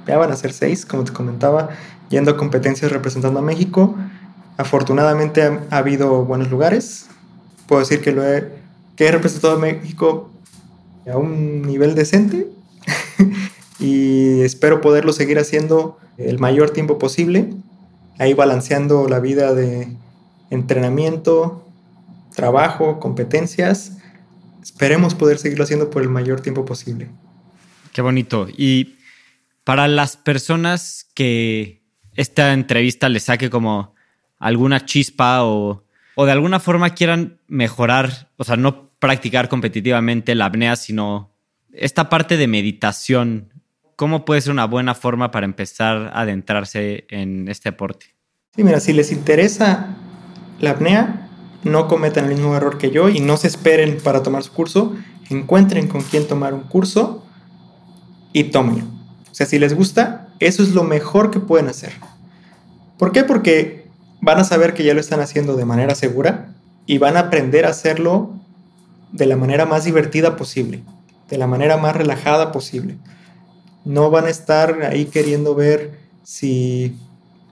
ya 0.08 0.16
van 0.16 0.32
a 0.32 0.36
ser 0.36 0.52
seis, 0.52 0.86
como 0.86 1.04
te 1.04 1.12
comentaba, 1.12 1.68
yendo 2.08 2.30
a 2.30 2.36
competencias 2.36 2.90
representando 2.90 3.38
a 3.40 3.42
México. 3.42 3.94
Afortunadamente 4.56 5.42
ha, 5.42 5.60
habido 5.70 6.24
buenos 6.24 6.50
lugares. 6.50 7.06
Puedo 7.66 7.80
decir 7.80 8.00
que, 8.00 8.12
lo 8.12 8.26
he, 8.26 8.50
que 8.96 9.06
he 9.06 9.12
representado 9.12 9.56
a 9.56 9.58
México 9.58 10.30
a 11.10 11.18
un 11.18 11.62
nivel 11.62 11.94
decente 11.94 12.48
y 13.78 14.40
espero 14.40 14.80
poderlo 14.80 15.12
seguir 15.12 15.38
haciendo 15.38 15.98
el 16.16 16.38
mayor 16.38 16.70
tiempo 16.70 16.98
posible, 16.98 17.50
ahí 18.18 18.32
balanceando 18.32 19.08
la 19.08 19.20
vida 19.20 19.54
de 19.54 19.88
entrenamiento, 20.50 21.64
trabajo, 22.34 22.98
competencias. 22.98 23.92
Esperemos 24.62 25.14
poder 25.14 25.38
seguirlo 25.38 25.64
haciendo 25.64 25.90
por 25.90 26.02
el 26.02 26.08
mayor 26.08 26.40
tiempo 26.40 26.64
posible. 26.64 27.08
Qué 27.92 28.02
bonito. 28.02 28.48
Y 28.48 28.97
para 29.68 29.86
las 29.86 30.16
personas 30.16 31.10
que 31.12 31.82
esta 32.14 32.54
entrevista 32.54 33.10
les 33.10 33.24
saque 33.24 33.50
como 33.50 33.94
alguna 34.38 34.86
chispa 34.86 35.44
o, 35.44 35.84
o 36.14 36.24
de 36.24 36.32
alguna 36.32 36.58
forma 36.58 36.94
quieran 36.94 37.42
mejorar, 37.48 38.30
o 38.38 38.44
sea, 38.44 38.56
no 38.56 38.88
practicar 38.98 39.50
competitivamente 39.50 40.34
la 40.34 40.46
apnea, 40.46 40.74
sino 40.74 41.34
esta 41.70 42.08
parte 42.08 42.38
de 42.38 42.46
meditación, 42.46 43.52
¿cómo 43.94 44.24
puede 44.24 44.40
ser 44.40 44.52
una 44.52 44.64
buena 44.64 44.94
forma 44.94 45.30
para 45.30 45.44
empezar 45.44 46.12
a 46.14 46.22
adentrarse 46.22 47.04
en 47.10 47.46
este 47.48 47.68
deporte? 47.68 48.06
Sí, 48.56 48.64
mira, 48.64 48.80
si 48.80 48.94
les 48.94 49.12
interesa 49.12 49.98
la 50.60 50.70
apnea, 50.70 51.28
no 51.62 51.88
cometan 51.88 52.24
el 52.24 52.36
mismo 52.36 52.56
error 52.56 52.78
que 52.78 52.90
yo 52.90 53.10
y 53.10 53.20
no 53.20 53.36
se 53.36 53.48
esperen 53.48 53.98
para 54.02 54.22
tomar 54.22 54.42
su 54.44 54.52
curso, 54.54 54.96
encuentren 55.28 55.88
con 55.88 56.00
quién 56.00 56.26
tomar 56.26 56.54
un 56.54 56.62
curso 56.62 57.26
y 58.32 58.44
tómenlo. 58.44 58.97
Sea, 59.38 59.46
si 59.46 59.60
les 59.60 59.72
gusta, 59.72 60.26
eso 60.40 60.64
es 60.64 60.70
lo 60.70 60.82
mejor 60.82 61.30
que 61.30 61.38
pueden 61.38 61.68
hacer. 61.68 61.92
¿Por 62.98 63.12
qué? 63.12 63.22
Porque 63.22 63.86
van 64.20 64.40
a 64.40 64.42
saber 64.42 64.74
que 64.74 64.82
ya 64.82 64.94
lo 64.94 65.00
están 65.00 65.20
haciendo 65.20 65.54
de 65.54 65.64
manera 65.64 65.94
segura 65.94 66.48
y 66.86 66.98
van 66.98 67.16
a 67.16 67.20
aprender 67.20 67.64
a 67.64 67.68
hacerlo 67.68 68.32
de 69.12 69.26
la 69.26 69.36
manera 69.36 69.64
más 69.64 69.84
divertida 69.84 70.34
posible, 70.34 70.82
de 71.30 71.38
la 71.38 71.46
manera 71.46 71.76
más 71.76 71.94
relajada 71.94 72.50
posible. 72.50 72.96
No 73.84 74.10
van 74.10 74.24
a 74.24 74.30
estar 74.30 74.82
ahí 74.82 75.04
queriendo 75.04 75.54
ver 75.54 76.00
si, 76.24 76.96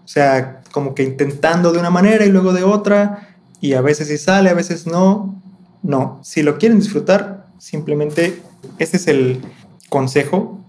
o 0.04 0.08
sea, 0.08 0.62
como 0.72 0.92
que 0.92 1.04
intentando 1.04 1.70
de 1.70 1.78
una 1.78 1.90
manera 1.90 2.26
y 2.26 2.30
luego 2.30 2.52
de 2.52 2.64
otra, 2.64 3.28
y 3.60 3.74
a 3.74 3.80
veces 3.80 4.08
sí 4.08 4.18
sale, 4.18 4.50
a 4.50 4.54
veces 4.54 4.88
no. 4.88 5.40
No, 5.84 6.18
si 6.24 6.42
lo 6.42 6.58
quieren 6.58 6.80
disfrutar, 6.80 7.46
simplemente 7.58 8.42
ese 8.80 8.96
es 8.96 9.06
el 9.06 9.40
consejo 9.88 10.65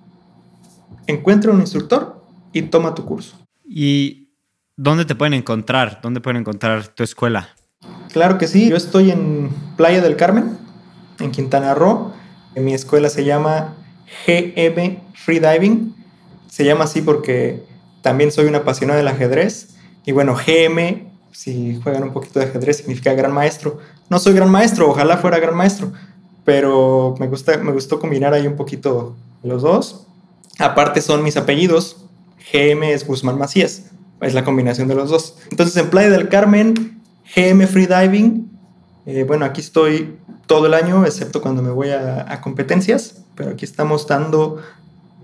encuentra 1.07 1.51
un 1.51 1.59
instructor 1.59 2.21
y 2.53 2.63
toma 2.63 2.93
tu 2.93 3.05
curso. 3.05 3.35
¿Y 3.65 4.29
dónde 4.75 5.05
te 5.05 5.15
pueden 5.15 5.33
encontrar? 5.33 5.99
¿Dónde 6.01 6.21
pueden 6.21 6.41
encontrar 6.41 6.87
tu 6.89 7.03
escuela? 7.03 7.49
Claro 8.11 8.37
que 8.37 8.47
sí, 8.47 8.69
yo 8.69 8.77
estoy 8.77 9.11
en 9.11 9.49
Playa 9.75 10.01
del 10.01 10.15
Carmen, 10.15 10.57
en 11.19 11.31
Quintana 11.31 11.73
Roo. 11.73 12.13
Mi 12.55 12.73
escuela 12.73 13.09
se 13.09 13.23
llama 13.25 13.75
GM 14.25 14.99
Freediving. 15.13 15.95
Se 16.49 16.63
llama 16.65 16.85
así 16.85 17.01
porque 17.01 17.63
también 18.01 18.31
soy 18.31 18.45
un 18.47 18.55
apasionado 18.55 18.97
del 18.97 19.07
ajedrez. 19.07 19.75
Y 20.05 20.13
bueno, 20.13 20.35
GM, 20.35 21.11
si 21.31 21.79
juegan 21.83 22.03
un 22.03 22.13
poquito 22.13 22.39
de 22.39 22.45
ajedrez, 22.45 22.77
significa 22.77 23.13
gran 23.13 23.33
maestro. 23.33 23.79
No 24.09 24.19
soy 24.19 24.33
gran 24.33 24.49
maestro, 24.49 24.89
ojalá 24.89 25.17
fuera 25.17 25.37
gran 25.39 25.55
maestro, 25.55 25.91
pero 26.45 27.15
me, 27.19 27.27
gusta, 27.27 27.57
me 27.57 27.73
gustó 27.73 27.99
combinar 27.99 28.33
ahí 28.33 28.47
un 28.47 28.55
poquito 28.55 29.15
los 29.43 29.61
dos. 29.61 30.06
Aparte 30.59 31.01
son 31.01 31.23
mis 31.23 31.37
apellidos. 31.37 32.05
GM 32.51 32.83
es 32.91 33.05
Guzmán 33.05 33.37
Macías. 33.37 33.91
Es 34.21 34.33
la 34.33 34.43
combinación 34.43 34.87
de 34.87 34.95
los 34.95 35.09
dos. 35.09 35.35
Entonces 35.51 35.77
en 35.77 35.89
Playa 35.89 36.09
del 36.09 36.29
Carmen, 36.29 37.01
GM 37.35 37.67
Freediving. 37.67 38.49
Eh, 39.05 39.23
bueno, 39.23 39.45
aquí 39.45 39.61
estoy 39.61 40.17
todo 40.47 40.67
el 40.67 40.73
año, 40.73 41.05
excepto 41.05 41.41
cuando 41.41 41.61
me 41.61 41.69
voy 41.69 41.89
a, 41.89 42.31
a 42.31 42.41
competencias. 42.41 43.23
Pero 43.35 43.51
aquí 43.51 43.65
estamos 43.65 44.07
dando 44.07 44.61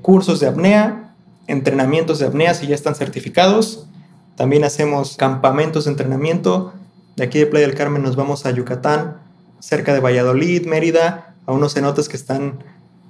cursos 0.02 0.40
de 0.40 0.48
apnea, 0.48 1.16
entrenamientos 1.48 2.20
de 2.20 2.28
apnea 2.28 2.54
si 2.54 2.68
ya 2.68 2.76
están 2.76 2.96
certificados. 2.96 3.88
También 4.36 4.64
hacemos 4.64 5.18
campamentos 5.18 5.86
de 5.86 5.92
entrenamiento. 5.92 6.74
De 7.16 7.24
aquí 7.24 7.40
de 7.40 7.46
Playa 7.46 7.68
del 7.68 7.76
Carmen 7.76 8.04
nos 8.04 8.16
vamos 8.16 8.46
a 8.46 8.52
Yucatán, 8.52 9.18
cerca 9.60 9.94
de 9.94 10.00
Valladolid, 10.00 10.66
Mérida, 10.66 11.36
a 11.46 11.52
unos 11.52 11.74
cenotes 11.74 12.10
que 12.10 12.18
están 12.18 12.60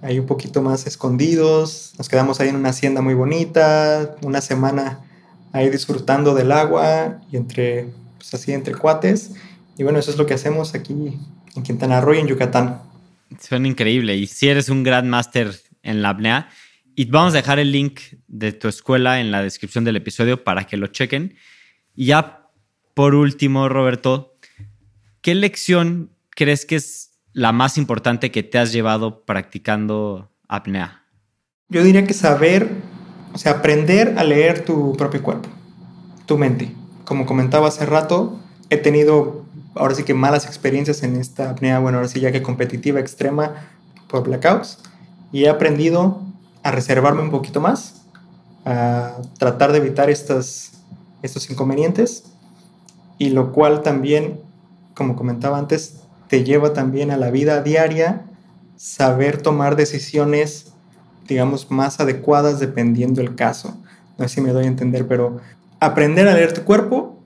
ahí 0.04 0.20
un 0.20 0.26
poquito 0.26 0.62
más 0.62 0.86
escondidos. 0.86 1.94
Nos 1.98 2.10
quedamos 2.10 2.40
ahí 2.40 2.50
en 2.50 2.56
una 2.56 2.70
hacienda 2.70 3.02
muy 3.02 3.14
bonita, 3.14 4.16
una 4.22 4.42
semana 4.42 5.00
ahí 5.54 5.70
disfrutando 5.70 6.36
del 6.36 6.52
agua 6.52 7.22
y 7.32 7.38
entre, 7.38 7.88
pues 8.18 8.34
así, 8.34 8.52
entre 8.52 8.76
cuates. 8.76 9.32
Y 9.78 9.84
bueno, 9.84 9.98
eso 9.98 10.12
es 10.12 10.18
lo 10.18 10.26
que 10.26 10.34
hacemos 10.34 10.76
aquí 10.76 11.18
en 11.56 11.64
Quintana 11.64 12.02
Roo 12.02 12.14
y 12.14 12.20
en 12.20 12.28
Yucatán. 12.28 12.82
Suena 13.40 13.68
increíble. 13.68 14.16
Y 14.16 14.28
si 14.28 14.50
eres 14.50 14.70
un 14.70 14.84
gran 14.84 15.10
máster 15.10 15.60
en 15.82 16.02
la 16.02 16.10
apnea, 16.10 16.50
y 16.96 17.06
vamos 17.06 17.34
a 17.34 17.38
dejar 17.38 17.58
el 17.58 17.72
link 17.72 18.02
de 18.28 18.52
tu 18.52 18.68
escuela 18.68 19.20
en 19.20 19.32
la 19.32 19.42
descripción 19.42 19.84
del 19.84 19.96
episodio 19.96 20.44
para 20.44 20.68
que 20.68 20.78
lo 20.78 20.88
chequen. 20.88 21.36
Y 21.96 22.08
ya 22.08 22.50
por 22.94 23.16
último, 23.16 23.70
Roberto, 23.70 24.38
¿qué 25.22 25.34
lección 25.34 26.12
crees 26.30 26.66
que 26.66 26.76
es 26.76 27.13
la 27.34 27.52
más 27.52 27.78
importante 27.78 28.32
que 28.32 28.44
te 28.44 28.60
has 28.60 28.72
llevado 28.72 29.26
practicando 29.26 30.32
apnea? 30.48 31.04
Yo 31.70 31.84
diría 31.84 32.06
que 32.06 32.14
saber, 32.14 32.70
o 33.34 33.38
sea, 33.38 33.54
aprender 33.54 34.16
a 34.18 34.24
leer 34.24 34.64
tu 34.64 34.94
propio 34.94 35.22
cuerpo, 35.22 35.50
tu 36.26 36.38
mente. 36.38 36.74
Como 37.06 37.26
comentaba 37.26 37.68
hace 37.68 37.86
rato, 37.86 38.40
he 38.70 38.78
tenido 38.78 39.44
ahora 39.76 39.96
sí 39.96 40.04
que 40.04 40.14
malas 40.14 40.46
experiencias 40.46 41.04
en 41.04 41.16
esta 41.16 41.50
apnea, 41.50 41.80
bueno, 41.80 41.98
ahora 41.98 42.08
sí 42.08 42.20
ya 42.20 42.32
que 42.32 42.44
competitiva 42.44 43.00
extrema 43.00 43.56
por 44.08 44.24
blackouts, 44.24 44.80
y 45.32 45.46
he 45.46 45.50
aprendido 45.50 46.22
a 46.62 46.72
reservarme 46.72 47.22
un 47.22 47.32
poquito 47.32 47.60
más 47.60 48.06
a 48.66 49.18
tratar 49.38 49.72
de 49.72 49.80
evitar 49.80 50.10
estas, 50.10 50.74
estos 51.22 51.50
inconvenientes 51.50 52.24
y 53.18 53.30
lo 53.30 53.52
cual 53.52 53.82
también, 53.82 54.40
como 54.94 55.16
comentaba 55.16 55.58
antes, 55.58 56.03
te 56.34 56.44
lleva 56.44 56.74
también 56.74 57.12
a 57.12 57.18
la 57.18 57.30
vida 57.30 57.62
diaria 57.62 58.24
saber 58.76 59.40
tomar 59.40 59.76
decisiones, 59.76 60.74
digamos, 61.28 61.70
más 61.70 62.00
adecuadas 62.00 62.60
dependiendo 62.60 63.22
el 63.22 63.36
caso. 63.36 63.80
No 64.18 64.28
sé 64.28 64.34
si 64.34 64.42
me 64.42 64.50
doy 64.50 64.66
a 64.66 64.68
entender, 64.68 65.08
pero 65.08 65.40
aprender 65.80 66.28
a 66.28 66.34
leer 66.34 66.52
tu 66.52 66.64
cuerpo 66.64 67.24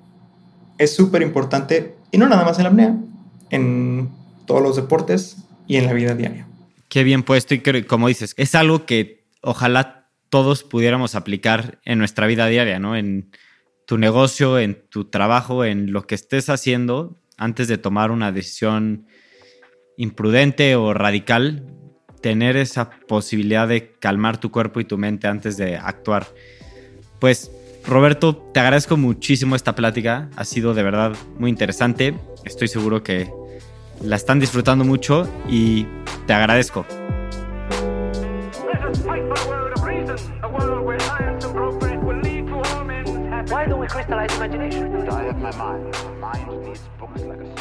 es 0.77 0.93
súper 0.93 1.21
importante 1.21 1.95
y 2.11 2.17
no 2.17 2.27
nada 2.27 2.43
más 2.43 2.57
en 2.57 2.63
la 2.63 2.69
apnea, 2.69 2.97
en 3.49 4.09
todos 4.45 4.61
los 4.61 4.75
deportes 4.75 5.37
y 5.67 5.77
en 5.77 5.85
la 5.85 5.93
vida 5.93 6.13
diaria. 6.13 6.45
Qué 6.89 7.05
bien 7.05 7.23
puesto 7.23 7.53
y 7.53 7.61
como 7.83 8.09
dices, 8.09 8.33
es 8.35 8.55
algo 8.55 8.85
que 8.85 9.25
ojalá 9.41 10.09
todos 10.27 10.65
pudiéramos 10.65 11.15
aplicar 11.15 11.79
en 11.85 11.97
nuestra 11.97 12.27
vida 12.27 12.47
diaria, 12.47 12.77
¿no? 12.77 12.97
En 12.97 13.31
tu 13.85 13.97
negocio, 13.97 14.59
en 14.59 14.85
tu 14.89 15.05
trabajo, 15.05 15.63
en 15.63 15.93
lo 15.93 16.05
que 16.05 16.15
estés 16.15 16.49
haciendo 16.49 17.21
antes 17.37 17.67
de 17.67 17.77
tomar 17.77 18.11
una 18.11 18.31
decisión 18.31 19.07
imprudente 19.97 20.75
o 20.75 20.93
radical, 20.93 21.65
tener 22.21 22.57
esa 22.57 22.89
posibilidad 22.89 23.67
de 23.67 23.93
calmar 23.99 24.37
tu 24.37 24.51
cuerpo 24.51 24.79
y 24.79 24.85
tu 24.85 24.97
mente 24.97 25.27
antes 25.27 25.57
de 25.57 25.77
actuar. 25.77 26.27
Pues 27.19 27.51
Roberto, 27.85 28.35
te 28.53 28.59
agradezco 28.59 28.97
muchísimo 28.97 29.55
esta 29.55 29.75
plática, 29.75 30.29
ha 30.35 30.43
sido 30.43 30.73
de 30.73 30.83
verdad 30.83 31.15
muy 31.39 31.49
interesante, 31.49 32.15
estoy 32.43 32.67
seguro 32.67 33.01
que 33.01 33.31
la 34.01 34.15
están 34.15 34.39
disfrutando 34.39 34.83
mucho 34.83 35.29
y 35.49 35.85
te 36.25 36.33
agradezco. 36.33 36.85
Why 43.49 43.65
don't 43.65 43.79
we 43.79 43.87
crystallize 43.87 44.35
imagination? 44.35 44.86
My 45.47 45.55
mind. 45.55 46.19
Mind 46.19 46.65
needs 46.65 46.81
books 46.99 47.21
like 47.21 47.39
a 47.39 47.56